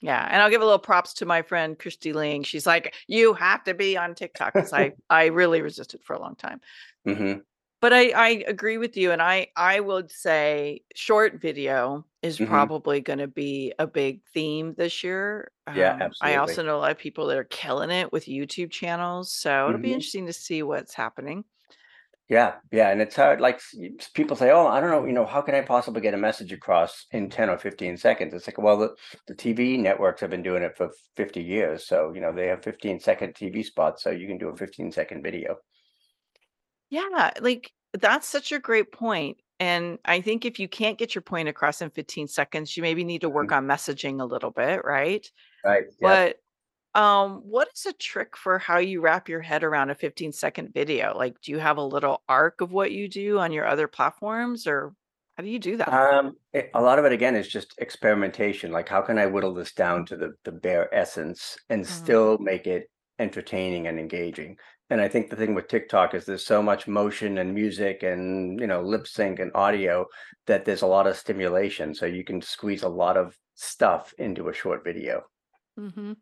Yeah, 0.00 0.28
and 0.30 0.40
I'll 0.40 0.50
give 0.50 0.60
a 0.60 0.64
little 0.64 0.78
props 0.78 1.12
to 1.14 1.26
my 1.26 1.42
friend 1.42 1.76
Christy 1.76 2.12
Ling. 2.12 2.44
She's 2.44 2.66
like, 2.66 2.94
"You 3.08 3.34
have 3.34 3.64
to 3.64 3.74
be 3.74 3.96
on 3.96 4.14
TikTok," 4.14 4.54
because 4.56 4.72
I 4.72 4.92
I 5.10 5.26
really 5.26 5.60
resisted 5.60 6.04
for 6.04 6.14
a 6.14 6.20
long 6.20 6.36
time. 6.36 6.60
hmm 7.04 7.40
But 7.80 7.92
I 7.92 8.10
I 8.10 8.28
agree 8.48 8.76
with 8.78 8.96
you, 8.96 9.12
and 9.12 9.22
I 9.22 9.48
I 9.56 9.80
would 9.80 10.10
say 10.10 10.80
short 10.94 11.40
video 11.40 12.04
is 12.22 12.38
hmm 12.38 12.68
probably 12.68 13.00
going 13.00 13.20
to 13.20 13.28
be 13.28 13.72
a 13.78 13.86
big 13.86 14.22
theme 14.34 14.74
this 14.74 15.04
year. 15.04 15.52
Yeah, 15.72 15.94
Um, 16.00 16.14
I 16.20 16.34
also 16.36 16.62
know 16.64 16.76
a 16.76 16.80
lot 16.80 16.90
of 16.90 16.98
people 16.98 17.26
that 17.28 17.38
are 17.38 17.44
killing 17.44 17.90
it 17.90 18.12
with 18.12 18.24
YouTube 18.26 18.70
channels, 18.72 19.32
so 19.32 19.68
it'll 19.68 19.80
be 19.80 19.92
hmm 19.92 19.92
interesting 19.92 20.26
to 20.26 20.32
see 20.32 20.62
what's 20.64 20.94
happening. 20.94 21.44
Yeah, 22.28 22.58
yeah, 22.70 22.90
and 22.90 23.00
it's 23.00 23.16
hard. 23.16 23.40
Like 23.40 23.56
s- 23.56 23.74
y- 23.76 23.90
s- 23.98 24.10
people 24.10 24.36
say, 24.36 24.50
"Oh, 24.50 24.66
I 24.66 24.80
don't 24.80 24.90
know, 24.90 25.06
you 25.06 25.12
know, 25.14 25.24
how 25.24 25.40
can 25.40 25.54
I 25.54 25.62
possibly 25.62 26.02
get 26.02 26.12
a 26.14 26.18
message 26.18 26.52
across 26.52 27.06
in 27.10 27.30
ten 27.30 27.48
or 27.48 27.56
fifteen 27.58 27.96
seconds?" 27.96 28.34
It's 28.34 28.46
like, 28.46 28.58
well, 28.58 28.76
the, 28.76 28.94
the 29.26 29.34
TV 29.34 29.78
networks 29.78 30.20
have 30.20 30.30
been 30.30 30.42
doing 30.42 30.62
it 30.62 30.76
for 30.76 30.90
fifty 31.16 31.42
years, 31.42 31.86
so 31.86 32.12
you 32.14 32.20
know 32.20 32.32
they 32.32 32.48
have 32.48 32.62
fifteen 32.62 33.00
second 33.00 33.34
TV 33.34 33.62
spots, 33.62 34.02
so 34.02 34.10
you 34.10 34.26
can 34.28 34.36
do 34.38 34.48
a 34.50 34.56
fifteen 34.56 34.92
second 34.92 35.22
video. 35.22 35.56
Yeah, 36.90 37.32
like 37.40 37.72
that's 37.92 38.26
such 38.28 38.52
a 38.52 38.58
great 38.58 38.92
point. 38.92 39.40
And 39.60 39.98
I 40.04 40.20
think 40.20 40.44
if 40.44 40.58
you 40.58 40.68
can't 40.68 40.98
get 40.98 41.14
your 41.14 41.22
point 41.22 41.48
across 41.48 41.82
in 41.82 41.90
15 41.90 42.28
seconds, 42.28 42.76
you 42.76 42.82
maybe 42.82 43.04
need 43.04 43.20
to 43.22 43.28
work 43.30 43.50
Mhm. 43.50 43.52
on 43.52 43.66
messaging 43.66 44.20
a 44.20 44.24
little 44.24 44.50
bit, 44.50 44.84
right? 44.84 45.30
Right. 45.64 45.86
Yep. 46.00 46.24
But 46.24 46.40
um, 46.94 47.38
what 47.42 47.68
is 47.74 47.86
a 47.86 47.92
trick 47.94 48.36
for 48.36 48.58
how 48.58 48.78
you 48.78 49.00
wrap 49.02 49.28
your 49.28 49.42
head 49.42 49.64
around 49.64 49.90
a 49.90 49.96
15 49.96 50.32
second 50.32 50.74
video? 50.74 51.16
Like, 51.16 51.40
do 51.42 51.52
you 51.52 51.58
have 51.60 51.78
a 51.78 51.84
little 51.84 52.22
arc 52.28 52.60
of 52.62 52.72
what 52.72 52.92
you 52.92 53.08
do 53.08 53.38
on 53.40 53.52
your 53.52 53.66
other 53.66 53.88
platforms, 53.88 54.66
or 54.66 54.94
how 55.36 55.44
do 55.44 55.50
you 55.50 55.58
do 55.60 55.78
that? 55.78 55.88
Um, 55.90 56.36
it, 56.52 56.70
a 56.74 56.82
lot 56.82 56.98
of 56.98 57.04
it 57.06 57.12
again 57.12 57.34
is 57.34 57.48
just 57.48 57.74
experimentation. 57.78 58.72
Like, 58.72 58.88
how 58.88 59.00
can 59.00 59.18
I 59.18 59.26
whittle 59.26 59.54
this 59.54 59.72
down 59.72 60.04
to 60.06 60.16
the 60.16 60.32
the 60.44 60.52
bare 60.52 60.92
essence 60.94 61.56
and 61.70 61.86
Mm, 61.88 62.18
still 62.26 62.36
make 62.38 62.66
it 62.66 62.90
entertaining 63.18 63.86
and 63.86 63.98
engaging? 63.98 64.58
And 64.90 65.00
I 65.00 65.08
think 65.08 65.30
the 65.30 65.36
thing 65.36 65.54
with 65.54 65.68
TikTok 65.68 66.14
is 66.14 66.24
there's 66.26 66.44
so 66.46 66.62
much 66.62 66.86
motion 66.88 67.38
and 67.38 67.54
music 67.54 68.02
and 68.02 68.58
you 68.60 68.66
know 68.66 68.82
lip 68.82 69.06
sync 69.06 69.38
and 69.38 69.52
audio 69.54 70.06
that 70.46 70.64
there's 70.64 70.82
a 70.82 70.86
lot 70.86 71.06
of 71.06 71.16
stimulation. 71.16 71.94
So 71.94 72.06
you 72.06 72.24
can 72.24 72.40
squeeze 72.42 72.82
a 72.82 72.88
lot 72.88 73.16
of 73.16 73.38
stuff 73.54 74.14
into 74.18 74.48
a 74.48 74.52
short 74.54 74.84
video. 74.84 75.24
mhm. 75.76 76.14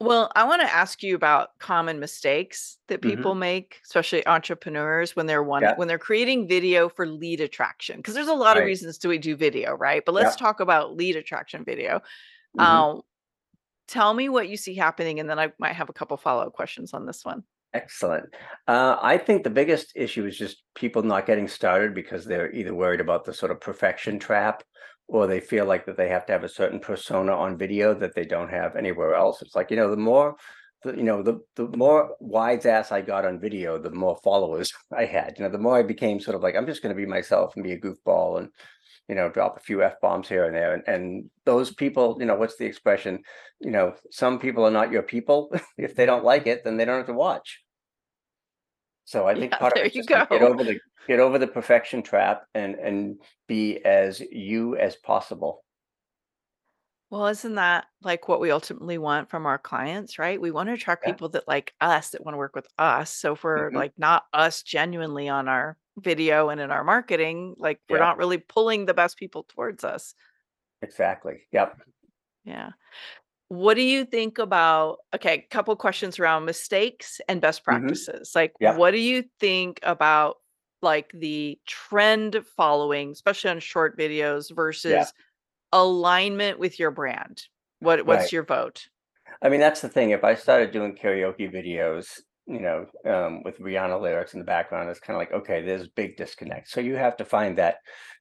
Well, 0.00 0.32
I 0.34 0.44
want 0.44 0.62
to 0.62 0.72
ask 0.72 1.02
you 1.02 1.14
about 1.14 1.58
common 1.58 2.00
mistakes 2.00 2.78
that 2.88 3.02
people 3.02 3.34
make, 3.34 3.80
especially 3.84 4.26
entrepreneurs 4.26 5.14
when 5.14 5.26
they're 5.26 5.42
one 5.42 5.66
Yeah. 5.66 5.74
when 5.74 5.88
they're 5.88 5.98
creating 5.98 6.48
video 6.48 6.88
for 6.88 7.06
lead 7.06 7.42
attraction. 7.42 7.96
Because 7.98 8.14
there's 8.14 8.26
a 8.28 8.32
lot 8.34 8.56
of 8.56 8.62
Right. 8.62 8.64
reasons 8.64 8.96
to 8.98 9.18
do 9.18 9.36
video, 9.36 9.74
right? 9.74 10.02
But 10.04 10.12
let's 10.14 10.34
Yeah. 10.34 10.36
talk 10.36 10.60
about 10.60 10.96
lead 10.96 11.16
attraction 11.16 11.64
video. 11.66 12.00
hmm 12.54 12.82
Um, 12.82 13.02
tell 13.90 14.14
me 14.14 14.28
what 14.28 14.48
you 14.48 14.56
see 14.56 14.74
happening, 14.74 15.20
and 15.20 15.28
then 15.28 15.38
I 15.38 15.50
might 15.58 15.74
have 15.74 15.88
a 15.88 15.92
couple 15.92 16.16
follow-up 16.16 16.52
questions 16.52 16.94
on 16.94 17.06
this 17.06 17.24
one. 17.24 17.42
Excellent. 17.72 18.26
Uh, 18.66 18.96
I 19.00 19.18
think 19.18 19.44
the 19.44 19.50
biggest 19.50 19.92
issue 19.94 20.26
is 20.26 20.36
just 20.36 20.62
people 20.74 21.02
not 21.02 21.26
getting 21.26 21.46
started 21.46 21.94
because 21.94 22.24
they're 22.24 22.52
either 22.52 22.74
worried 22.74 23.00
about 23.00 23.24
the 23.24 23.34
sort 23.34 23.52
of 23.52 23.60
perfection 23.60 24.18
trap 24.18 24.64
or 25.06 25.26
they 25.26 25.40
feel 25.40 25.66
like 25.66 25.86
that 25.86 25.96
they 25.96 26.08
have 26.08 26.26
to 26.26 26.32
have 26.32 26.44
a 26.44 26.48
certain 26.48 26.80
persona 26.80 27.32
on 27.32 27.58
video 27.58 27.94
that 27.94 28.14
they 28.14 28.24
don't 28.24 28.50
have 28.50 28.76
anywhere 28.76 29.14
else. 29.14 29.42
It's 29.42 29.54
like, 29.54 29.70
you 29.70 29.76
know, 29.76 29.90
the 29.90 29.96
more 29.96 30.36
the, 30.82 30.96
you 30.96 31.02
know, 31.02 31.22
the 31.22 31.40
the 31.56 31.68
more 31.76 32.16
wise 32.20 32.64
ass 32.64 32.90
I 32.90 33.02
got 33.02 33.26
on 33.26 33.38
video, 33.38 33.78
the 33.78 33.90
more 33.90 34.18
followers 34.24 34.72
I 34.96 35.04
had. 35.04 35.34
You 35.36 35.44
know, 35.44 35.50
the 35.50 35.58
more 35.58 35.78
I 35.78 35.82
became 35.82 36.20
sort 36.20 36.36
of 36.36 36.42
like, 36.42 36.56
I'm 36.56 36.66
just 36.66 36.82
going 36.82 36.94
to 36.94 37.00
be 37.00 37.06
myself 37.06 37.54
and 37.54 37.64
be 37.64 37.72
a 37.72 37.80
goofball 37.80 38.38
and, 38.38 38.48
you 39.10 39.16
know, 39.16 39.28
drop 39.28 39.56
a 39.56 39.60
few 39.60 39.82
F 39.82 40.00
bombs 40.00 40.28
here 40.28 40.46
and 40.46 40.54
there. 40.54 40.72
And, 40.72 40.84
and 40.86 41.30
those 41.44 41.74
people, 41.74 42.16
you 42.20 42.26
know, 42.26 42.36
what's 42.36 42.56
the 42.56 42.64
expression? 42.64 43.24
You 43.58 43.72
know, 43.72 43.94
some 44.12 44.38
people 44.38 44.64
are 44.64 44.70
not 44.70 44.92
your 44.92 45.02
people. 45.02 45.52
if 45.76 45.96
they 45.96 46.06
don't 46.06 46.24
like 46.24 46.46
it, 46.46 46.62
then 46.62 46.76
they 46.76 46.84
don't 46.84 46.98
have 46.98 47.06
to 47.08 47.12
watch. 47.12 47.60
So 49.06 49.26
I 49.26 49.34
think 49.34 49.50
Yeah, 49.50 49.58
part 49.58 49.76
of 49.76 49.84
you 49.84 49.90
just 49.90 50.08
like 50.08 50.30
get 50.30 50.42
over 50.42 50.62
the 50.62 50.78
get 51.08 51.18
over 51.18 51.38
the 51.40 51.48
perfection 51.48 52.04
trap 52.04 52.44
and 52.54 52.76
and 52.76 53.20
be 53.48 53.84
as 53.84 54.20
you 54.20 54.76
as 54.76 54.94
possible. 54.94 55.64
Well, 57.10 57.26
isn't 57.26 57.56
that 57.56 57.86
like 58.02 58.28
what 58.28 58.40
we 58.40 58.52
ultimately 58.52 58.96
want 58.96 59.30
from 59.30 59.44
our 59.44 59.58
clients, 59.58 60.18
right? 60.18 60.40
We 60.40 60.52
want 60.52 60.68
to 60.68 60.74
attract 60.74 61.02
Yeah. 61.02 61.14
people 61.14 61.28
that 61.30 61.48
like 61.48 61.74
us, 61.80 62.10
that 62.10 62.24
want 62.24 62.34
to 62.34 62.38
work 62.38 62.54
with 62.54 62.68
us. 62.78 63.10
So 63.10 63.32
if 63.32 63.42
we're 63.42 63.72
Mhm. 63.72 63.74
like 63.74 63.92
not 63.98 64.26
us 64.32 64.62
genuinely 64.62 65.28
on 65.28 65.48
our 65.48 65.76
video 65.98 66.50
and 66.50 66.60
in 66.60 66.70
our 66.70 66.84
marketing, 66.84 67.56
like 67.58 67.80
we're 67.88 67.98
Yeah, 67.98 68.06
not 68.06 68.16
really 68.16 68.38
pulling 68.38 68.86
the 68.86 68.94
best 68.94 69.16
people 69.18 69.42
towards 69.44 69.82
us. 69.82 70.14
exactly. 70.82 71.42
Yep. 71.52 71.80
Yeah. 72.44 72.70
What 73.48 73.74
do 73.74 73.82
you 73.82 74.04
think 74.06 74.38
about 74.38 74.98
okay, 75.14 75.42
couple 75.50 75.76
questions 75.76 76.18
around 76.20 76.44
mistakes 76.46 77.20
and 77.28 77.40
best 77.40 77.64
Mhm. 77.68 78.04
practices. 78.04 78.32
Like 78.34 78.54
Yep. 78.60 78.76
what 78.76 78.92
do 78.92 78.98
you 78.98 79.24
think 79.40 79.80
about 79.82 80.38
like 80.82 81.12
the 81.14 81.60
trend 81.66 82.44
following, 82.56 83.12
especially 83.12 83.50
on 83.50 83.60
short 83.60 83.98
videos 83.98 84.54
Yeah. 84.86 85.10
versus 85.10 85.14
alignment 85.72 86.58
with 86.58 86.78
your 86.78 86.90
brand? 86.90 87.42
What 87.80 87.98
Right. 87.98 88.06
what's 88.06 88.32
your 88.32 88.44
vote? 88.44 88.88
I 89.42 89.48
mean, 89.48 89.60
that's 89.60 89.80
the 89.80 89.88
thing. 89.88 90.10
If 90.10 90.24
I 90.24 90.34
started 90.34 90.72
doing 90.72 90.96
karaoke 90.96 91.52
videos, 91.52 92.20
you 92.46 92.60
know, 92.60 92.86
um, 93.06 93.42
with 93.42 93.58
Rihanna 93.60 94.00
lyrics 94.00 94.34
in 94.34 94.40
the 94.40 94.44
background, 94.44 94.90
it's 94.90 95.00
kind 95.00 95.14
of 95.14 95.20
like, 95.20 95.32
okay, 95.32 95.62
there's 95.62 95.88
big 95.88 96.16
disconnect. 96.16 96.68
So 96.68 96.80
you 96.80 96.96
have 96.96 97.16
to 97.18 97.24
find 97.24 97.56
that 97.58 97.76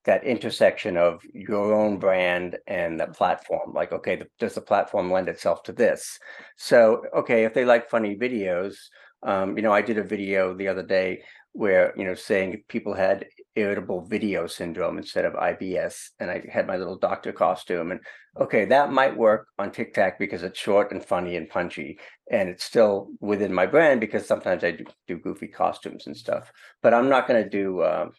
that 0.06 0.24
intersection 0.24 0.98
of 0.98 1.22
your 1.34 1.74
own 1.74 1.98
brand 1.98 2.58
and 2.68 3.00
the 3.00 3.08
platform. 3.08 3.74
Like, 3.74 3.92
okay, 3.92 4.16
the, 4.18 4.28
does 4.40 4.56
the 4.56 4.62
platform 4.62 5.12
lend 5.12 5.30
itself 5.30 5.64
to 5.64 5.74
this? 5.74 6.20
So, 6.58 7.04
okay, 7.16 7.44
if 7.44 7.54
they 7.54 7.66
like 7.66 7.90
funny 7.90 8.16
videos, 8.16 8.76
um, 9.24 9.58
you 9.58 9.64
know, 9.64 9.74
I 9.74 9.82
did 9.82 9.98
a 9.98 10.04
video 10.04 10.54
the 10.54 10.68
other 10.68 10.84
day 10.84 11.24
where 11.54 11.94
you 11.98 12.06
know 12.06 12.14
saying 12.14 12.64
people 12.68 12.94
had 12.94 13.26
irritable 13.60 14.02
video 14.02 14.48
syndrome 14.48 14.98
instead 14.98 15.26
of 15.26 15.34
IBS, 15.34 16.10
and 16.20 16.32
I 16.32 16.44
had 16.52 16.68
my 16.68 16.78
little 16.78 16.98
doctor 16.98 17.32
costume, 17.32 17.92
and 17.92 18.00
okay, 18.40 18.66
that 18.66 18.92
might 18.92 19.16
work 19.18 19.48
on 19.60 19.72
TikTok 19.72 20.18
because 20.18 20.44
it's 20.44 20.60
short 20.60 20.92
and 20.92 21.04
funny 21.04 21.36
and 21.36 21.50
punchy, 21.50 22.00
and 22.32 22.50
it's 22.50 22.64
still 22.64 23.10
within 23.20 23.54
my 23.54 23.66
brand 23.66 24.00
because 24.00 24.26
sometimes 24.26 24.64
I 24.64 24.72
do, 24.72 24.86
do 25.08 25.18
goofy 25.18 25.48
costumes 25.48 26.08
and 26.08 26.16
stuff. 26.16 26.52
But 26.82 26.94
I'm 26.94 27.10
not 27.10 27.28
going 27.28 27.44
to 27.44 27.50
do 27.50 27.84
um, 27.84 28.12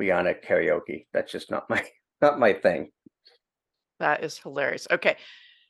Rihanna 0.00 0.44
karaoke. 0.44 1.06
That's 1.12 1.32
just 1.32 1.50
not 1.50 1.68
my 1.68 1.84
not 2.22 2.38
my 2.38 2.52
thing. 2.52 2.90
That 4.00 4.24
is 4.24 4.38
hilarious. 4.38 4.86
Okay. 4.90 5.16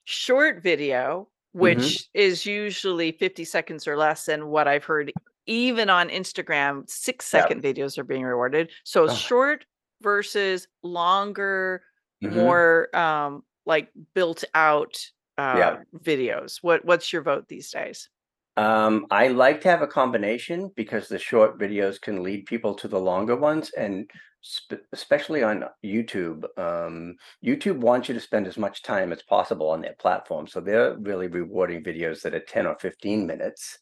Short 0.04 0.62
video, 0.62 1.28
hmm 1.58 1.58
which 1.58 2.08
is 2.14 2.44
usually 2.44 3.12
50 3.12 3.44
seconds 3.44 3.86
or 3.86 3.96
less, 3.96 4.28
and 4.28 4.48
what 4.48 4.68
I've 4.68 4.84
heard 4.84 5.12
even 5.46 5.90
on 5.90 6.08
Instagram, 6.10 6.88
Yeah. 7.32 7.48
six-second 7.48 7.62
videos 7.62 7.98
are 7.98 8.04
being 8.04 8.24
rewarded. 8.24 8.72
So 8.84 9.08
Uh, 9.08 9.18
short 9.18 9.66
versus 10.02 10.68
longer, 10.82 11.82
hmm 12.22 12.54
more, 12.54 12.94
um, 12.96 13.44
like, 13.66 13.90
built 14.14 14.44
out, 14.54 15.10
uh, 15.38 15.76
Yeah. 15.76 15.84
videos. 15.96 16.58
What 16.62 16.84
what's 16.84 17.12
your 17.12 17.22
vote 17.22 17.48
these 17.48 17.70
days? 17.70 18.08
Um, 18.56 19.06
I 19.10 19.28
like 19.28 19.60
to 19.62 19.68
have 19.68 19.82
a 19.82 19.86
combination 19.88 20.70
because 20.76 21.08
the 21.08 21.18
short 21.18 21.58
videos 21.58 22.00
can 22.00 22.22
lead 22.22 22.46
people 22.46 22.74
to 22.76 22.86
the 22.88 23.00
longer 23.00 23.34
ones, 23.36 23.70
and 23.70 24.08
sp 24.46 24.78
especially 24.92 25.42
on 25.42 25.64
YouTube. 25.84 26.46
Um, 26.58 27.16
YouTube 27.44 27.80
wants 27.80 28.08
you 28.08 28.14
to 28.14 28.20
spend 28.20 28.46
as 28.46 28.56
much 28.56 28.82
time 28.82 29.12
as 29.12 29.22
possible 29.22 29.70
on 29.70 29.80
their 29.80 29.96
platform, 29.98 30.46
so 30.46 30.60
they're 30.60 30.96
really 30.98 31.26
rewarding 31.26 31.82
videos 31.82 32.22
that 32.22 32.34
are 32.34 32.40
10 32.44 32.66
or 32.66 32.76
15 32.78 33.26
minutes. 33.26 33.78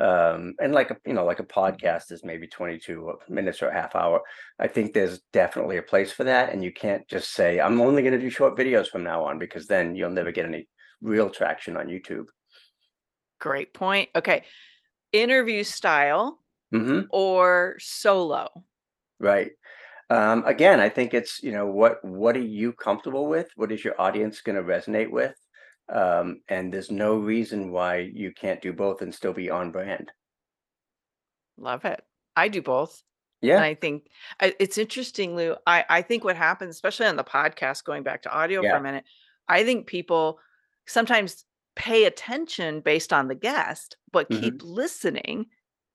Um, 0.00 0.54
and 0.60 0.72
like 0.72 0.90
a 0.90 0.96
you 1.06 1.12
know, 1.14 1.24
like 1.24 1.40
a 1.40 1.44
podcast 1.44 2.12
is 2.12 2.24
maybe 2.24 2.46
22 2.46 3.18
minutes 3.28 3.62
or 3.62 3.68
a 3.68 3.74
half 3.74 3.96
hour. 3.96 4.22
I 4.58 4.68
think 4.68 4.92
there's 4.94 5.20
definitely 5.32 5.76
a 5.76 5.82
place 5.82 6.12
for 6.12 6.24
that, 6.24 6.52
and 6.52 6.62
you 6.64 6.72
can't 6.72 7.06
just 7.08 7.32
say, 7.32 7.60
"I'm 7.60 7.80
only 7.80 8.02
gonna 8.02 8.18
do 8.18 8.30
short 8.30 8.56
videos 8.56 8.88
from 8.88 9.02
now 9.04 9.24
on," 9.24 9.38
because 9.38 9.66
then 9.66 9.96
you'll 9.96 10.10
never 10.10 10.32
get 10.32 10.46
any 10.46 10.68
real 11.00 11.30
traction 11.30 11.76
on 11.76 11.88
YouTube. 11.88 12.26
Great 13.40 13.72
point. 13.74 14.10
Okay. 14.16 14.44
Interview 15.12 15.64
style 15.64 16.42
Mhm. 16.72 17.08
or 17.10 17.76
solo? 17.80 18.64
Right. 19.20 19.52
Um, 20.10 20.44
again, 20.46 20.80
I 20.80 20.88
think 20.90 21.14
it's, 21.14 21.42
you 21.42 21.52
know, 21.52 21.66
what 21.66 22.04
what 22.04 22.36
are 22.36 22.40
you 22.42 22.72
comfortable 22.74 23.28
with? 23.28 23.50
What 23.56 23.72
is 23.72 23.84
your 23.84 24.00
audience 24.00 24.42
going 24.42 24.56
to 24.56 24.62
resonate 24.62 25.10
with? 25.10 25.36
Um, 25.90 26.42
and 26.48 26.72
there's 26.72 26.90
no 26.90 27.16
reason 27.16 27.70
why 27.72 27.98
you 27.98 28.32
can't 28.32 28.60
do 28.62 28.72
both 28.72 29.02
and 29.02 29.14
still 29.14 29.32
be 29.32 29.50
on 29.50 29.72
brand. 29.72 30.12
Love 31.56 31.84
it. 31.84 32.04
I 32.36 32.48
do 32.48 32.62
both. 32.62 33.02
And 33.54 33.60
Yeah, 33.60 33.64
I 33.64 33.74
think 33.74 34.08
I 34.40 34.54
it's 34.60 34.78
interesting, 34.78 35.34
Lou, 35.34 35.56
I 35.66 35.84
I 35.88 36.02
think 36.02 36.22
what 36.24 36.36
happens, 36.36 36.74
especially 36.74 37.06
on 37.06 37.16
the 37.16 37.24
podcast, 37.24 37.84
going 37.84 38.02
back 38.02 38.22
to 38.22 38.32
audio 38.32 38.62
for 38.62 38.76
a 38.76 38.80
minute, 38.80 39.04
I 39.48 39.64
think 39.64 39.86
people 39.86 40.38
sometimes 40.86 41.44
pay 41.74 42.04
attention 42.04 42.80
based 42.80 43.12
on 43.12 43.28
the 43.28 43.34
guest, 43.34 43.96
but 44.12 44.30
hmm 44.30 44.34
keep 44.40 44.62
listening 44.62 45.46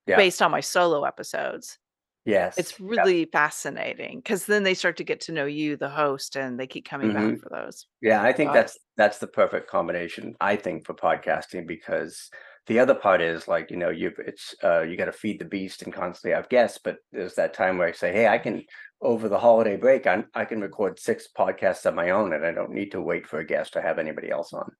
yeah, 0.07 0.17
based 0.17 0.41
on 0.41 0.51
my 0.51 0.61
solo 0.61 1.03
episodes. 1.05 1.79
yes, 2.25 2.57
It's 2.57 2.79
yeah, 2.95 3.05
really 3.05 3.25
fascinating 3.25 4.19
because 4.19 4.45
then 4.47 4.63
they 4.63 4.73
start 4.75 4.97
to 4.97 5.03
get 5.05 5.21
to 5.21 5.31
know 5.33 5.45
you, 5.45 5.77
the 5.77 5.89
host, 5.89 6.37
and 6.37 6.59
they 6.59 6.67
keep 6.67 6.85
coming 6.87 7.11
hmm 7.11 7.13
back 7.13 7.39
for 7.39 7.49
those. 7.49 7.87
yeah. 8.01 8.21
I 8.21 8.33
think 8.33 8.49
Uh, 8.49 8.53
that's 8.53 8.77
that's 8.97 9.17
the 9.19 9.27
perfect 9.27 9.69
combination. 9.69 10.35
I 10.39 10.55
think 10.55 10.85
for 10.85 10.93
podcasting 10.93 11.67
because 11.67 12.29
the 12.67 12.79
other 12.79 12.95
part 12.95 13.21
is 13.21 13.47
like 13.47 13.71
you 13.71 13.77
know 13.77 13.89
you 13.89 14.11
it's 14.19 14.55
uh, 14.63 14.81
you 14.81 14.95
got 14.97 15.05
to 15.05 15.11
feed 15.11 15.39
the 15.39 15.45
beast 15.45 15.81
and 15.81 15.93
constantly 15.93 16.35
have 16.35 16.49
guests. 16.49 16.79
But 16.83 16.97
there's 17.11 17.35
that 17.35 17.53
time 17.53 17.77
where 17.77 17.87
I 17.87 17.91
say, 17.91 18.13
hey, 18.13 18.27
I 18.27 18.37
can 18.37 18.63
over 19.01 19.27
the 19.29 19.39
holiday 19.39 19.75
break, 19.77 20.07
I 20.07 20.23
I 20.33 20.45
can 20.45 20.61
record 20.61 20.99
six 20.99 21.27
podcasts 21.37 21.85
of 21.85 21.95
my 21.95 22.11
own, 22.11 22.33
and 22.33 22.45
I 22.45 22.51
don't 22.51 22.71
need 22.71 22.91
to 22.91 23.01
wait 23.01 23.27
for 23.27 23.39
a 23.39 23.45
guest 23.45 23.73
to 23.73 23.81
have 23.81 23.99
anybody 23.99 24.29
else 24.29 24.53
on. 24.53 24.71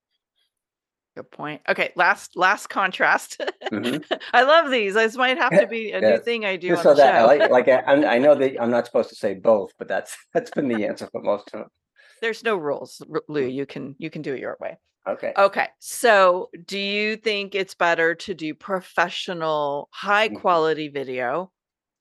good 1.16 1.30
point. 1.32 1.62
Okay, 1.70 1.92
last 1.96 2.36
last 2.36 2.68
contrast. 2.68 3.42
Mhm. 3.72 4.04
I 4.34 4.44
love 4.44 4.72
these. 4.72 4.94
This 4.94 5.16
might 5.16 5.38
have 5.38 5.54
to 5.60 5.68
be 5.68 5.92
a 5.92 6.02
new 6.02 6.18
thing 6.20 6.46
I 6.46 6.56
do 6.56 6.76
so 6.78 6.94
that 6.94 7.16
I 7.16 7.24
like 7.26 7.50
like, 7.50 7.68
I 7.68 7.84
I'm 7.88 8.22
know 8.22 8.36
that 8.36 8.62
I'm 8.62 8.72
not 8.72 8.86
supposed 8.86 9.10
to 9.10 9.16
say 9.16 9.34
both, 9.36 9.72
but 9.78 9.88
that's 9.88 10.16
that's 10.34 10.52
been 10.52 10.68
the 10.68 10.86
answer 10.86 11.08
for 11.12 11.22
most 11.22 11.50
of 11.54 11.62
'em. 11.62 11.68
There's 12.24 12.42
no 12.42 12.56
rules, 12.56 13.02
Lou, 13.28 13.42
Mm, 13.42 13.48
you 13.48 13.66
can 13.66 13.98
you 14.00 14.10
can 14.10 14.22
do 14.22 14.34
it 14.34 14.40
your 14.40 14.56
way. 14.62 14.78
okay. 15.08 15.38
Okay, 15.38 15.70
so 15.80 16.50
do 16.66 16.80
you 16.80 17.18
think 17.18 17.56
it's 17.56 17.76
better 17.76 18.16
to 18.16 18.34
do 18.36 18.56
professional, 18.56 19.90
high 19.94 20.30
Mhm. 20.30 20.44
quality 20.44 20.90
video 20.90 21.52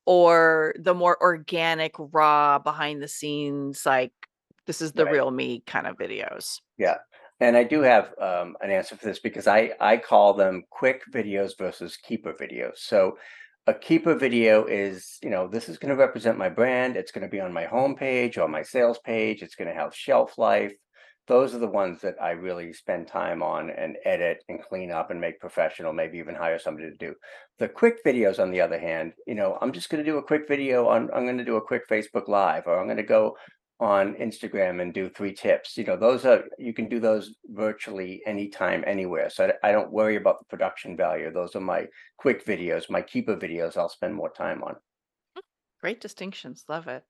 or 0.07 0.75
the 0.79 0.95
more 0.95 1.23
organic, 1.23 1.95
raw, 1.99 2.59
behind 2.61 3.03
the 3.03 3.09
scenes, 3.09 3.87
like, 3.87 4.13
this 4.67 4.81
is 4.83 4.95
the 4.95 5.07
Right. 5.07 5.09
real 5.09 5.31
me 5.33 5.63
kind 5.67 5.87
of 5.89 5.97
videos? 5.99 6.61
Yeah. 6.79 6.99
And 7.41 7.57
I 7.57 7.65
do 7.65 7.81
have, 7.83 8.15
um, 8.19 8.57
an 8.61 8.71
answer 8.71 8.97
for 8.97 9.05
this 9.05 9.19
because 9.19 9.47
I 9.47 9.73
I 9.81 9.97
call 9.97 10.35
them 10.35 10.63
quick 10.71 11.03
videos 11.13 11.59
versus 11.59 11.97
keeper 11.97 12.33
videos. 12.33 12.79
So, 12.79 13.19
a 13.67 13.75
keeper 13.75 14.15
video 14.15 14.65
is, 14.65 15.19
you 15.23 15.31
know, 15.31 15.47
this 15.47 15.69
is 15.69 15.79
gonna 15.79 15.97
represent 15.97 16.37
my 16.37 16.49
brand, 16.49 16.97
it's 16.97 17.13
gonna 17.13 17.29
be 17.29 17.41
on 17.41 17.53
my 17.53 17.65
homepage 17.65 18.37
or 18.37 18.49
my 18.49 18.63
sales 18.63 18.99
page, 19.05 19.43
it's 19.43 19.55
gonna 19.55 19.75
have 19.75 19.95
shelf 19.95 20.37
life. 20.37 20.73
Those 21.29 21.55
are 21.55 21.61
the 21.61 21.69
ones 21.69 22.01
that 22.01 22.17
I 22.21 22.33
really 22.33 22.73
spend 22.73 23.07
time 23.07 23.45
on 23.45 23.71
and 23.71 23.97
edit 24.05 24.43
and 24.49 24.61
clean 24.61 24.91
up 24.91 25.13
and 25.13 25.21
make 25.21 25.39
professional, 25.39 25.93
maybe 25.93 26.19
even 26.19 26.35
hire 26.35 26.59
somebody 26.59 26.91
to 26.91 26.97
do. 26.97 27.15
The 27.61 27.69
quick 27.69 28.05
videos, 28.05 28.41
on 28.41 28.51
the 28.51 28.61
other 28.61 28.79
hand, 28.79 29.13
you 29.29 29.37
know, 29.37 29.57
I'm 29.61 29.71
just 29.71 29.89
gonna 29.89 30.03
do 30.03 30.19
a 30.19 30.25
quick 30.25 30.49
video 30.49 30.89
on 30.89 31.11
I'm 31.15 31.25
gonna 31.25 31.45
do 31.45 31.57
a 31.57 31.65
quick 31.65 31.89
Facebook 31.89 32.27
Live, 32.27 32.65
or 32.67 32.81
I'm 32.81 32.89
gonna 32.89 33.05
go 33.05 33.37
on 33.83 34.15
Instagram 34.15 34.81
and 34.81 34.95
do 34.95 35.11
3 35.11 35.35
tips. 35.35 35.77
You 35.77 35.85
know, 35.85 35.97
those 35.97 36.25
are 36.25 36.45
you 36.57 36.73
can 36.73 36.89
do 36.89 37.01
those 37.01 37.35
virtually 37.47 38.23
anytime, 38.27 38.85
anywhere. 38.87 39.29
So 39.29 39.53
I 39.63 39.69
I 39.69 39.73
don't 39.73 39.91
worry 39.91 40.17
about 40.17 40.39
the 40.39 40.45
production 40.45 40.97
value. 40.97 41.33
Those 41.33 41.57
are 41.57 41.61
my 41.61 41.89
quick 42.17 42.47
videos, 42.47 42.89
my 42.89 43.03
keeper 43.03 43.37
videos 43.37 43.77
I'll 43.77 43.89
spend 43.89 44.15
more 44.15 44.31
time 44.31 44.63
on. 44.63 44.77
Great 45.81 46.01
distinctions, 46.01 46.65
love 46.69 46.87
it. 46.87 47.03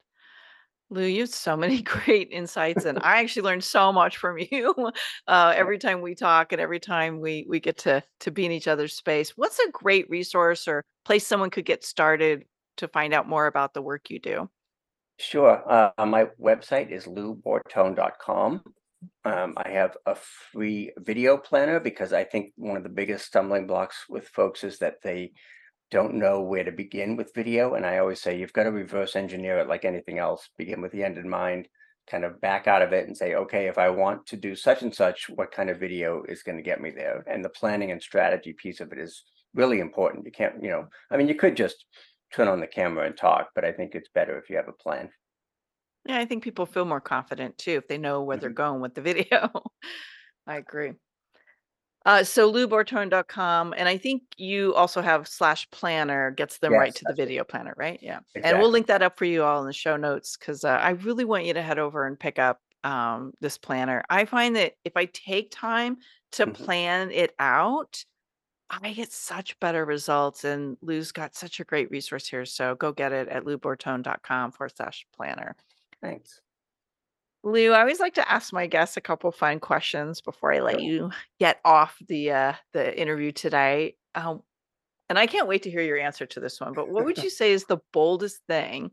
Lou, 0.88 1.04
you 1.04 1.20
have 1.20 1.28
so 1.28 1.56
many 1.56 1.82
great 1.94 2.28
insights, 2.30 2.86
and 2.86 2.98
I 3.02 3.20
actually 3.20 3.42
learned 3.42 3.64
so 3.64 3.92
much 3.92 4.16
from 4.16 4.38
you 4.38 4.74
uh, 5.26 5.52
every 5.54 5.78
time 5.78 6.00
we 6.00 6.14
talk 6.14 6.52
and 6.52 6.60
every 6.60 6.80
time 6.80 7.20
we 7.20 7.46
we 7.48 7.60
get 7.60 7.76
to 7.78 8.02
to 8.20 8.30
be 8.30 8.46
in 8.46 8.52
each 8.52 8.68
other's 8.68 8.94
space. 8.96 9.30
What's 9.36 9.58
a 9.58 9.70
great 9.70 10.08
resource 10.08 10.66
or 10.66 10.84
place 11.04 11.26
someone 11.26 11.50
could 11.50 11.66
get 11.66 11.84
started 11.84 12.44
to 12.78 12.88
find 12.88 13.12
out 13.12 13.28
more 13.28 13.46
about 13.46 13.74
the 13.74 13.82
work 13.82 14.08
you 14.08 14.20
do? 14.20 14.48
Sure. 15.22 15.62
Uh, 15.70 16.04
my 16.04 16.26
website 16.40 16.90
is 16.90 17.06
loubortone.com. 17.06 18.60
Um, 19.24 19.54
I 19.56 19.68
have 19.70 19.96
a 20.04 20.16
free 20.16 20.92
video 20.98 21.36
planner 21.36 21.78
because 21.78 22.12
I 22.12 22.24
think 22.24 22.52
one 22.56 22.76
of 22.76 22.82
the 22.82 22.88
biggest 22.88 23.26
stumbling 23.26 23.68
blocks 23.68 24.06
with 24.08 24.26
folks 24.26 24.64
is 24.64 24.78
that 24.78 24.96
they 25.04 25.30
don't 25.92 26.14
know 26.14 26.40
where 26.40 26.64
to 26.64 26.72
begin 26.72 27.14
with 27.14 27.34
video. 27.36 27.74
And 27.74 27.86
I 27.86 27.98
always 27.98 28.20
say 28.20 28.36
you've 28.36 28.52
got 28.52 28.64
to 28.64 28.72
reverse 28.72 29.14
engineer 29.14 29.58
it 29.58 29.68
like 29.68 29.84
anything 29.84 30.18
else. 30.18 30.48
Begin 30.58 30.82
with 30.82 30.90
the 30.90 31.04
end 31.04 31.18
in 31.18 31.28
mind, 31.28 31.68
kind 32.10 32.24
of 32.24 32.40
back 32.40 32.66
out 32.66 32.82
of 32.82 32.92
it 32.92 33.06
and 33.06 33.16
say, 33.16 33.34
okay, 33.34 33.68
if 33.68 33.78
I 33.78 33.90
want 33.90 34.26
to 34.26 34.36
do 34.36 34.56
such 34.56 34.82
and 34.82 34.92
such, 34.92 35.30
what 35.30 35.52
kind 35.52 35.70
of 35.70 35.78
video 35.78 36.24
is 36.28 36.42
going 36.42 36.58
to 36.58 36.64
get 36.64 36.80
me 36.80 36.90
there? 36.90 37.24
And 37.28 37.44
the 37.44 37.48
planning 37.48 37.92
and 37.92 38.02
strategy 38.02 38.54
piece 38.54 38.80
of 38.80 38.90
it 38.90 38.98
is 38.98 39.22
really 39.54 39.78
important. 39.78 40.26
You 40.26 40.32
can't, 40.32 40.60
you 40.60 40.70
know, 40.70 40.88
I 41.12 41.16
mean, 41.16 41.28
you 41.28 41.36
could 41.36 41.56
just 41.56 41.84
turn 42.32 42.48
on 42.48 42.60
the 42.60 42.66
camera 42.66 43.06
and 43.06 43.16
talk, 43.16 43.50
but 43.54 43.64
I 43.64 43.72
think 43.72 43.94
it's 43.94 44.08
better 44.08 44.38
if 44.38 44.50
you 44.50 44.56
have 44.56 44.68
a 44.68 44.72
plan. 44.72 45.12
Yeah, 46.04 46.18
I 46.18 46.24
think 46.24 46.42
people 46.42 46.66
feel 46.66 46.84
more 46.84 47.00
confident 47.00 47.58
too 47.58 47.72
if 47.72 47.86
they 47.88 47.98
know 47.98 48.22
where 48.22 48.36
they're 48.36 48.50
Mhm. 48.50 48.54
going 48.54 48.80
with 48.80 48.94
the 48.94 49.02
video. 49.02 49.50
I 50.46 50.56
agree. 50.56 50.94
Uh, 52.04 52.24
so 52.24 52.52
loubortone.com, 52.52 53.74
and 53.76 53.88
I 53.88 53.96
think 53.96 54.22
you 54.36 54.74
also 54.74 55.00
have 55.02 55.28
slash 55.28 55.70
planner 55.70 56.32
gets 56.32 56.58
them 56.58 56.76
right 56.76 56.94
to 56.96 57.04
the 57.04 57.14
that's 57.14 57.24
it. 57.24 57.24
video 57.24 57.44
planner, 57.44 57.74
right? 57.76 58.02
Yeah. 58.02 58.20
And 58.42 58.58
we'll 58.58 58.70
link 58.70 58.88
that 58.88 59.02
up 59.02 59.16
for 59.16 59.24
you 59.24 59.44
all 59.44 59.60
in 59.60 59.68
the 59.68 59.72
show 59.72 59.96
notes 59.96 60.36
because 60.36 60.64
uh, 60.64 60.70
I 60.70 60.90
really 60.90 61.24
want 61.24 61.44
you 61.44 61.54
to 61.54 61.62
head 61.62 61.78
over 61.78 62.04
and 62.04 62.18
pick 62.18 62.40
up 62.40 62.60
um, 62.82 63.34
this 63.40 63.56
planner. 63.56 64.02
I 64.10 64.24
find 64.24 64.56
that 64.56 64.74
if 64.84 64.96
I 64.96 65.04
take 65.06 65.52
time 65.52 65.98
to 66.32 66.46
Mhm. 66.46 66.48
plan 66.48 67.12
it 67.12 67.36
out, 67.38 68.04
I 68.80 68.92
get 68.94 69.12
such 69.12 69.58
better 69.60 69.84
results. 69.84 70.44
And 70.44 70.76
Lou's 70.80 71.12
got 71.12 71.34
such 71.34 71.60
a 71.60 71.64
great 71.64 71.90
resource 71.90 72.26
here. 72.26 72.44
So 72.46 72.74
go 72.74 72.92
get 72.92 73.12
it 73.12 73.28
at 73.28 73.44
loubortone.com 73.44 74.52
forward 74.52 74.72
slash 74.76 75.06
planner. 75.14 75.56
Thanks. 76.00 76.40
Lou, 77.44 77.72
I 77.72 77.80
always 77.80 78.00
like 78.00 78.14
to 78.14 78.30
ask 78.30 78.52
my 78.52 78.66
guests 78.66 78.96
a 78.96 79.00
couple 79.00 79.30
fun 79.32 79.58
questions 79.60 80.20
before 80.20 80.52
I 80.54 80.60
let 80.60 80.74
Sure. 80.80 80.88
you 80.88 81.10
get 81.40 81.60
off 81.64 81.98
the 82.06 82.30
uh, 82.30 82.52
the 82.72 82.98
interview 82.98 83.32
today. 83.32 83.96
Um, 84.14 84.42
and 85.08 85.18
I 85.18 85.26
can't 85.26 85.48
wait 85.48 85.64
to 85.64 85.70
hear 85.70 85.82
your 85.82 85.98
answer 85.98 86.24
to 86.24 86.40
this 86.40 86.60
one. 86.60 86.72
But 86.72 86.88
what 86.88 87.04
would 87.04 87.18
you 87.22 87.30
say 87.30 87.52
is 87.52 87.64
the 87.64 87.78
boldest 87.92 88.40
thing 88.48 88.92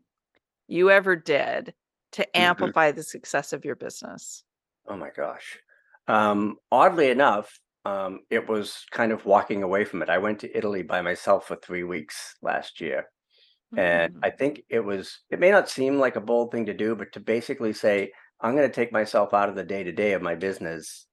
you 0.66 0.90
ever 0.90 1.14
did 1.16 1.74
to 2.12 2.22
Mhm. 2.22 2.28
amplify 2.34 2.90
the 2.90 3.04
success 3.04 3.52
of 3.52 3.64
your 3.64 3.76
business? 3.76 4.42
Oh 4.88 4.96
my 4.96 5.10
gosh. 5.10 5.58
Um, 6.08 6.56
oddly 6.72 7.08
enough, 7.10 7.60
um, 7.84 8.20
it 8.30 8.48
was 8.48 8.84
kind 8.90 9.12
of 9.12 9.24
walking 9.24 9.62
away 9.62 9.84
from 9.84 10.02
it. 10.02 10.08
I 10.10 10.18
went 10.18 10.40
to 10.40 10.56
Italy 10.56 10.82
by 10.82 11.02
myself 11.02 11.46
for 11.46 11.56
three 11.56 11.84
weeks 11.84 12.36
last 12.42 12.80
year. 12.80 13.06
And 13.76 14.12
Mm, 14.12 14.20
I 14.22 14.30
think 14.30 14.62
it 14.68 14.80
was, 14.80 15.20
it 15.30 15.40
may 15.40 15.50
not 15.50 15.68
seem 15.68 15.98
like 15.98 16.16
a 16.16 16.20
bold 16.20 16.52
thing 16.52 16.66
to 16.66 16.74
do, 16.74 16.94
but 16.96 17.12
to 17.12 17.20
basically 17.20 17.72
say, 17.72 18.12
I'm 18.40 18.56
going 18.56 18.68
to 18.68 18.74
take 18.74 18.92
myself 18.92 19.34
out 19.34 19.48
of 19.48 19.54
the 19.56 19.64
day 19.64 19.84
to 19.84 19.92
day 19.92 20.12
of 20.12 20.22
my 20.22 20.34
business 20.34 21.06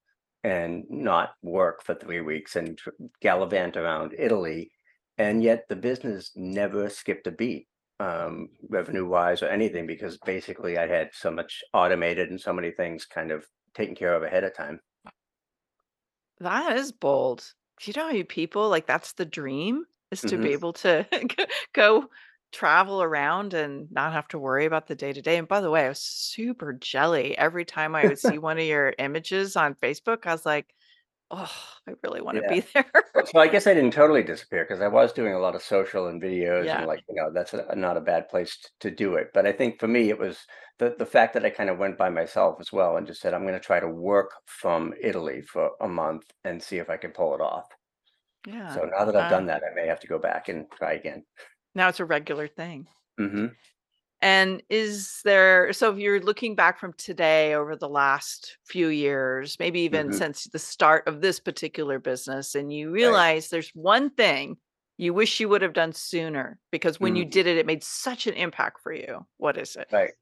and 0.44 0.84
not 0.88 1.30
work 1.42 1.82
for 1.84 1.94
three 1.94 2.20
weeks 2.20 2.56
and 2.56 2.76
tr- 2.78 2.90
gallivant 3.20 3.76
around 3.76 4.14
Italy. 4.18 4.70
And 5.18 5.42
yet 5.42 5.64
the 5.68 5.76
business 5.76 6.32
never 6.36 6.88
skipped 6.90 7.26
a 7.26 7.32
beat, 7.32 7.68
um, 8.00 8.48
revenue 8.68 9.06
wise 9.06 9.42
or 9.42 9.48
anything, 9.48 9.86
because 9.86 10.18
basically 10.18 10.78
I 10.78 10.86
had 10.86 11.10
so 11.12 11.30
much 11.30 11.62
automated 11.72 12.30
and 12.30 12.40
so 12.40 12.52
many 12.52 12.70
things 12.70 13.04
kind 13.04 13.30
of 13.30 13.44
taken 13.74 13.94
care 13.94 14.14
of 14.14 14.22
ahead 14.22 14.44
of 14.44 14.54
time. 14.54 14.80
That 16.40 16.76
is 16.76 16.92
bold. 16.92 17.52
You 17.82 17.92
know 17.94 18.02
how 18.02 18.08
many 18.08 18.24
people 18.24 18.68
like 18.68 18.86
that's 18.86 19.12
the 19.12 19.24
dream 19.24 19.84
is 20.10 20.20
to 20.22 20.36
be 20.36 20.44
mm-hmm. 20.44 20.52
able 20.52 20.72
to 20.72 21.06
go 21.74 22.08
travel 22.50 23.02
around 23.02 23.54
and 23.54 23.90
not 23.92 24.12
have 24.12 24.28
to 24.28 24.38
worry 24.38 24.64
about 24.64 24.86
the 24.86 24.94
day 24.94 25.12
to 25.12 25.22
day. 25.22 25.36
And 25.36 25.46
by 25.46 25.60
the 25.60 25.70
way, 25.70 25.84
I 25.84 25.88
was 25.90 26.00
super 26.00 26.72
jelly 26.72 27.36
every 27.36 27.64
time 27.64 27.94
I 27.94 28.06
would 28.06 28.18
see 28.18 28.38
one 28.38 28.58
of 28.58 28.64
your 28.64 28.94
images 28.98 29.56
on 29.56 29.74
Facebook. 29.74 30.26
I 30.26 30.32
was 30.32 30.46
like, 30.46 30.74
oh, 31.30 31.52
I 31.86 31.94
really 32.02 32.20
want 32.20 32.36
to 32.36 32.42
Yeah. 32.42 32.54
be 32.54 32.60
there. 32.74 32.90
So 33.24 33.40
I 33.40 33.48
guess 33.48 33.66
I 33.66 33.74
didn't 33.74 33.92
totally 33.94 34.22
disappear 34.22 34.64
because 34.64 34.80
I 34.82 34.88
was 34.88 35.12
doing 35.12 35.34
a 35.34 35.38
lot 35.40 35.54
of 35.56 35.62
social 35.62 36.08
and 36.08 36.22
videos 36.22 36.72
yeah. 36.72 36.74
and 36.74 36.86
like, 36.86 37.00
you 37.08 37.14
know, 37.16 37.32
that's 37.32 37.54
a, 37.54 37.74
not 37.76 37.96
a 37.96 38.00
bad 38.02 38.28
place 38.28 38.58
to 38.80 38.90
do 38.90 39.16
it. 39.16 39.28
But 39.34 39.46
I 39.46 39.52
think 39.52 39.80
for 39.80 39.88
me, 39.88 40.10
it 40.10 40.18
was 40.18 40.40
the, 40.78 40.94
the 40.98 41.06
fact 41.06 41.34
that 41.34 41.44
I 41.44 41.50
kind 41.50 41.70
of 41.70 41.78
went 41.78 41.98
by 41.98 42.10
myself 42.10 42.58
as 42.60 42.72
well 42.72 42.96
and 42.96 43.06
just 43.06 43.20
said, 43.20 43.34
I'm 43.34 43.42
going 43.42 43.54
to 43.54 43.60
try 43.60 43.80
to 43.80 43.88
work 43.88 44.32
from 44.46 44.94
Italy 45.02 45.42
for 45.42 45.72
a 45.80 45.88
month 45.88 46.24
and 46.44 46.62
see 46.62 46.78
if 46.78 46.90
I 46.90 46.96
can 46.98 47.12
pull 47.12 47.34
it 47.34 47.40
off. 47.40 47.66
Yeah. 48.44 48.80
So 48.80 48.84
now 48.84 49.04
that 49.04 49.16
I've 49.16 49.26
Uh, 49.26 49.28
done 49.28 49.46
that, 49.46 49.64
I 49.64 49.74
may 49.74 49.88
have 49.88 49.98
to 50.00 50.06
go 50.06 50.20
back 50.20 50.48
and 50.48 50.70
try 50.70 50.92
again. 50.92 51.24
now 51.74 51.88
it's 51.88 52.00
a 52.00 52.04
regular 52.04 52.48
thing. 52.48 52.88
hmm 53.18 53.48
And 54.20 54.62
is 54.68 55.20
there, 55.24 55.72
so 55.72 55.92
if 55.92 55.98
you're 55.98 56.20
looking 56.20 56.56
back 56.56 56.78
from 56.80 56.92
today 56.94 57.54
over 57.54 57.76
the 57.76 57.88
last 57.88 58.58
few 58.64 58.88
years, 58.88 59.56
maybe 59.60 59.80
even 59.80 60.10
hmm 60.10 60.12
since 60.12 60.44
the 60.44 60.58
start 60.58 61.06
of 61.06 61.20
this 61.20 61.38
particular 61.38 62.00
business, 62.00 62.54
and 62.56 62.72
you 62.72 62.90
Right. 63.02 63.22
realize 63.22 63.48
there's 63.48 63.70
one 63.74 64.10
thing 64.10 64.58
you 64.96 65.14
wish 65.14 65.38
you 65.38 65.48
would 65.48 65.62
have 65.62 65.72
done 65.72 65.92
sooner 65.92 66.58
because 66.72 66.98
when 66.98 67.14
you 67.14 67.24
Mm, 67.24 67.30
did 67.30 67.46
it, 67.46 67.56
it 67.58 67.66
made 67.66 67.84
such 67.84 68.26
an 68.26 68.34
impact 68.34 68.80
for 68.82 68.92
you. 68.92 69.24
What 69.36 69.56
is 69.56 69.76
it? 69.76 69.88
right. 69.92 70.12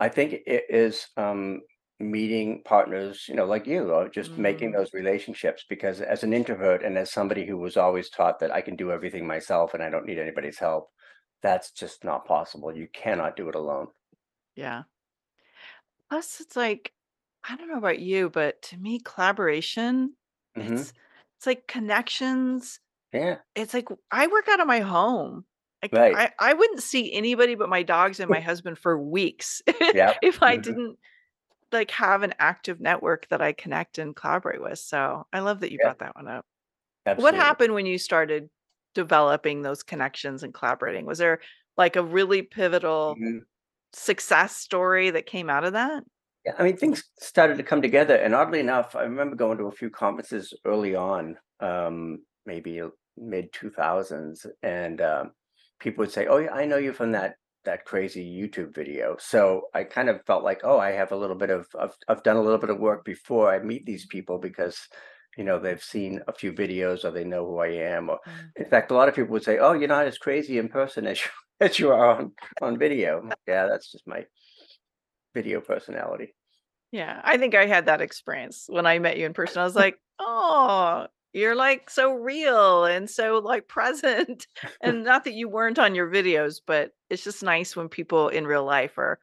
I 0.00 0.10
think 0.10 0.34
it 0.46 0.64
is 0.70 1.08
um, 1.16 1.62
meeting 2.00 2.62
partners, 2.64 3.26
you 3.28 3.36
know, 3.36 3.46
like 3.46 3.66
you, 3.66 3.92
or 3.92 4.08
just 4.10 4.38
making 4.38 4.72
Mm, 4.72 4.76
those 4.76 4.94
relationships. 4.94 5.64
Because 5.68 6.02
as 6.02 6.24
an 6.24 6.34
introvert 6.34 6.84
and 6.84 6.98
as 6.98 7.12
somebody 7.12 7.46
who 7.46 7.58
was 7.58 7.78
always 7.78 8.10
taught 8.10 8.40
that 8.40 8.52
I 8.52 8.62
can 8.62 8.76
do 8.76 8.92
everything 8.92 9.26
myself 9.26 9.74
and 9.74 9.82
I 9.84 9.90
don't 9.90 10.06
need 10.06 10.18
anybody's 10.18 10.58
help, 10.58 10.90
that's 11.42 11.70
just 11.72 12.04
not 12.04 12.26
possible. 12.26 12.76
You 12.76 12.88
cannot 12.88 13.36
do 13.36 13.48
it 13.48 13.54
alone. 13.54 13.88
yeah. 14.54 14.84
Plus, 16.08 16.40
it's 16.40 16.56
like, 16.56 16.92
I 17.44 17.56
don't 17.56 17.68
know 17.68 17.78
about 17.78 18.00
you, 18.00 18.30
but 18.30 18.60
to 18.62 18.76
me, 18.76 19.00
collaboration, 19.00 20.16
hmm 20.56 20.82
it's 20.82 20.92
it's 21.36 21.46
like 21.46 21.66
connections 21.66 22.80
Yeah, 23.12 23.42
It's 23.56 23.74
like 23.74 23.88
I 24.12 24.28
work 24.28 24.48
out 24.48 24.60
of 24.60 24.66
my 24.68 24.80
home. 24.80 25.46
Like 25.82 25.92
right. 25.92 26.20
I 26.20 26.32
I 26.40 26.54
wouldn't 26.54 26.82
see 26.82 27.12
anybody 27.14 27.54
but 27.56 27.68
my 27.70 27.82
dogs 27.84 28.20
and 28.20 28.30
my 28.30 28.40
husband 28.42 28.78
for 28.78 28.98
weeks 29.00 29.62
Yeah. 29.92 30.14
if 30.22 30.42
I 30.42 30.56
hmm 30.56 30.58
didn't 30.58 30.98
like 31.72 31.90
have 31.92 32.22
an 32.24 32.34
active 32.40 32.80
network 32.80 33.28
that 33.30 33.42
I 33.42 33.52
connect 33.54 33.98
and 33.98 34.16
collaborate 34.16 34.62
with. 34.62 34.78
So 34.80 35.26
I 35.34 35.40
love 35.40 35.60
that 35.60 35.72
you 35.72 35.78
Yeah, 35.78 35.80
brought 35.80 36.00
that 36.00 36.16
one 36.16 36.28
up. 36.28 36.46
What 37.16 37.34
absolutely. 37.34 37.36
happened 37.36 37.74
when 37.74 37.86
you 37.86 37.98
started 37.98 38.50
developing 38.94 39.62
those 39.62 39.82
connections 39.82 40.42
and 40.42 40.54
collaborating? 40.54 41.06
Was 41.06 41.18
there 41.18 41.40
like 41.76 41.96
a 41.96 42.02
really 42.04 42.42
pivotal 42.42 43.20
Mhm. 43.20 43.44
success 43.94 44.56
story 44.56 45.10
that 45.10 45.26
came 45.26 45.50
out 45.50 45.64
of 45.64 45.74
that? 45.74 46.04
Yeah, 46.44 46.54
I 46.58 46.62
mean, 46.62 46.76
things 46.76 47.04
started 47.18 47.58
to 47.58 47.62
come 47.62 47.82
together, 47.82 48.16
and 48.16 48.34
oddly 48.34 48.60
enough, 48.60 48.96
I 48.96 49.02
remember 49.02 49.36
going 49.36 49.58
to 49.58 49.64
a 49.66 49.72
few 49.72 49.90
conferences 49.90 50.54
early 50.64 50.94
on, 50.94 51.36
um, 51.60 52.24
maybe 52.46 52.80
mid 53.16 53.52
two 53.52 53.70
thousands, 53.70 54.46
and 54.62 55.00
um, 55.02 55.32
people 55.80 56.02
would 56.02 56.10
say, 56.12 56.26
"Oh, 56.26 56.38
yeah, 56.38 56.52
I 56.54 56.64
know 56.64 56.78
you 56.78 56.92
from 56.94 57.12
that 57.12 57.36
that 57.64 57.84
crazy 57.84 58.24
YouTube 58.24 58.74
video." 58.74 59.16
So 59.18 59.68
I 59.74 59.84
kind 59.84 60.08
of 60.08 60.24
felt 60.26 60.42
like, 60.44 60.60
"Oh, 60.64 60.78
I 60.78 60.92
have 60.92 61.12
a 61.12 61.16
little 61.16 61.36
bit 61.36 61.50
of 61.50 61.66
I've, 61.78 61.94
I've 62.08 62.22
done 62.22 62.36
a 62.38 62.42
little 62.42 62.58
bit 62.58 62.70
of 62.70 62.78
work 62.78 63.04
before 63.04 63.52
I 63.52 63.58
meet 63.58 63.84
these 63.84 64.06
people 64.06 64.38
because, 64.38 64.78
you 65.36 65.44
know, 65.44 65.58
they've 65.58 65.82
seen 65.82 66.20
a 66.28 66.32
few 66.32 66.52
videos 66.52 67.04
or 67.04 67.10
they 67.10 67.24
know 67.24 67.46
who 67.46 67.58
I 67.58 67.68
am." 67.68 68.10
Or 68.10 68.20
Mm. 68.26 68.52
in 68.56 68.66
fact, 68.66 68.90
a 68.90 68.94
lot 68.94 69.08
of 69.08 69.14
people 69.14 69.32
would 69.32 69.44
say, 69.44 69.58
"Oh, 69.58 69.72
you're 69.72 69.88
not 69.88 70.06
as 70.06 70.18
crazy 70.18 70.58
in 70.58 70.68
person 70.68 71.06
as 71.06 71.20
you 71.24 71.30
as 71.60 71.78
you 71.78 71.90
are 71.92 72.06
on 72.16 72.34
on 72.60 72.78
video." 72.78 73.34
Yeah, 73.46 73.66
that's 73.66 73.90
just 73.92 74.06
my 74.06 74.26
video 75.34 75.60
personality. 75.60 76.34
Yeah, 76.92 77.20
I 77.24 77.38
think 77.38 77.54
I 77.54 77.66
had 77.66 77.86
that 77.86 78.00
experience 78.00 78.66
when 78.68 78.86
I 78.86 78.98
met 78.98 79.16
you 79.16 79.26
in 79.26 79.32
person. 79.32 79.60
I 79.60 79.64
was 79.64 79.76
like, 79.76 80.00
"Oh, 80.18 81.06
you're 81.32 81.54
like 81.54 81.88
so 81.90 82.12
real 82.14 82.84
and 82.84 83.08
so 83.08 83.38
like 83.38 83.68
present." 83.68 84.46
And 84.82 85.04
not 85.04 85.24
that 85.24 85.34
you 85.34 85.48
weren't 85.48 85.78
on 85.78 85.94
your 85.94 86.10
videos, 86.10 86.60
but 86.64 86.94
it's 87.10 87.22
just 87.24 87.42
nice 87.42 87.76
when 87.76 87.88
people 87.88 88.28
in 88.28 88.46
real 88.46 88.64
life 88.64 88.98
are 88.98 89.20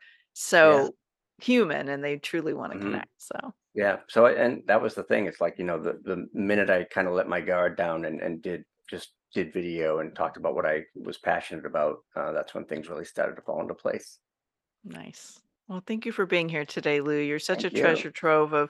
Yeah. 0.62 0.88
so 0.89 0.96
human 1.41 1.89
and 1.89 2.04
they 2.04 2.17
truly 2.17 2.54
want 2.54 2.72
to 2.74 2.78
hmm 2.78 2.78
connect. 2.80 3.12
So, 3.17 3.54
Yeah. 3.78 4.00
So, 4.10 4.26
I- 4.26 4.34
and 4.34 4.68
that 4.68 4.82
was 4.82 4.96
the 4.96 5.04
thing. 5.04 5.28
It's 5.28 5.40
like, 5.42 5.58
you 5.60 5.63
know, 5.66 5.80
the, 5.82 6.00
the 6.04 6.28
minute 6.34 6.70
I 6.70 6.84
kind 6.86 7.08
of 7.08 7.13
let 7.13 7.30
my 7.30 7.42
guard 7.42 7.78
down 7.78 8.06
and, 8.06 8.22
and 8.22 8.42
did 8.42 8.66
just 8.90 9.13
did 9.34 9.54
video 9.54 10.00
and 10.00 10.16
talked 10.16 10.38
about 10.38 10.56
what 10.56 10.66
I 10.66 10.84
was 10.96 11.18
passionate 11.20 11.66
about, 11.66 12.00
uh, 12.16 12.32
that's 12.34 12.54
when 12.54 12.66
things 12.66 12.90
really 12.90 13.06
started 13.06 13.36
to 13.36 13.42
fall 13.44 13.62
into 13.62 13.76
place. 13.76 14.20
nice. 14.84 15.42
Well, 15.68 15.84
thank 15.86 16.06
you 16.06 16.12
for 16.12 16.26
being 16.26 16.48
here 16.48 16.66
today, 16.66 17.02
Lou. 17.02 17.20
You're 17.20 17.40
such 17.40 17.63
a 17.66 17.70
Thank 17.70 17.74
you. 17.74 17.82
treasure 17.82 18.10
trove 18.10 18.54
of 18.54 18.70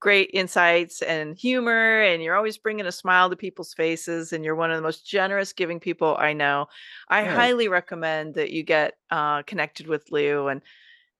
great 0.00 0.30
insights 0.32 1.02
and 1.02 1.36
humor, 1.36 2.02
and 2.02 2.22
you're 2.22 2.36
always 2.36 2.58
bringing 2.58 2.86
a 2.86 2.92
smile 2.92 3.28
to 3.30 3.36
people's 3.36 3.74
faces. 3.74 4.32
And 4.32 4.44
you're 4.44 4.54
one 4.54 4.70
of 4.70 4.76
the 4.76 4.82
most 4.82 5.06
generous, 5.06 5.52
giving 5.52 5.80
people 5.80 6.16
I 6.18 6.34
know. 6.34 6.66
I 7.08 7.24
highly 7.24 7.66
recommend 7.68 8.34
that 8.34 8.50
you 8.52 8.62
get 8.62 8.94
uh, 9.10 9.42
connected 9.42 9.88
with 9.88 10.10
Lou 10.12 10.46
and 10.48 10.62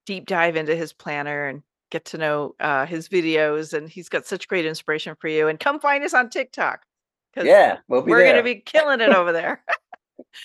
deep 0.05 0.27
dive 0.27 0.55
into 0.55 0.75
his 0.75 0.93
planner 0.93 1.47
and 1.47 1.63
get 1.91 2.05
to 2.05 2.17
know 2.17 2.55
uh, 2.59 2.85
his 2.85 3.09
videos. 3.09 3.73
And 3.73 3.89
he's 3.89 4.09
got 4.09 4.25
such 4.25 4.47
great 4.47 4.65
inspiration 4.65 5.15
for 5.19 5.27
you. 5.27 5.47
And 5.47 5.59
come 5.59 5.79
find 5.79 6.03
us 6.03 6.13
on 6.13 6.29
TikTok 6.29 6.81
because 7.33 7.47
Yeah, 7.47 7.77
we'll 7.87 8.01
be 8.01 8.11
we're 8.11 8.23
going 8.23 8.35
to 8.37 8.43
be 8.43 8.55
killing 8.55 9.01
it 9.01 9.09
over 9.09 9.31
there. 9.31 9.63
All 9.69 9.75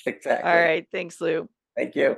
Exactly. 0.07 0.51
right. 0.51 0.87
Thanks, 0.93 1.21
Lou. 1.21 1.49
Thank 1.77 1.97
you. 1.97 2.17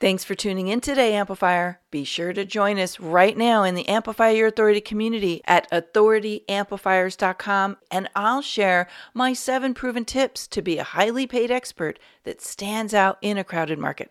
Thanks 0.00 0.24
for 0.24 0.34
tuning 0.34 0.66
in 0.66 0.80
today, 0.80 1.14
Amplifier. 1.14 1.80
Be 1.92 2.02
sure 2.02 2.32
to 2.32 2.44
join 2.44 2.76
us 2.80 2.98
right 2.98 3.36
now 3.36 3.62
in 3.62 3.76
the 3.76 3.88
Amplify 3.88 4.30
Your 4.30 4.48
Authority 4.48 4.80
community 4.80 5.42
at 5.46 5.70
authorityamplifiers.com, 5.70 7.76
and 7.88 8.08
I'll 8.16 8.42
share 8.42 8.88
my 9.14 9.32
seven 9.32 9.74
proven 9.74 10.04
tips 10.04 10.48
to 10.48 10.60
be 10.60 10.78
a 10.78 10.82
highly 10.84 11.28
paid 11.28 11.52
expert 11.52 12.00
that 12.24 12.40
stands 12.40 12.94
out 12.94 13.16
in 13.22 13.38
a 13.38 13.44
crowded 13.44 13.78
market. 13.78 14.10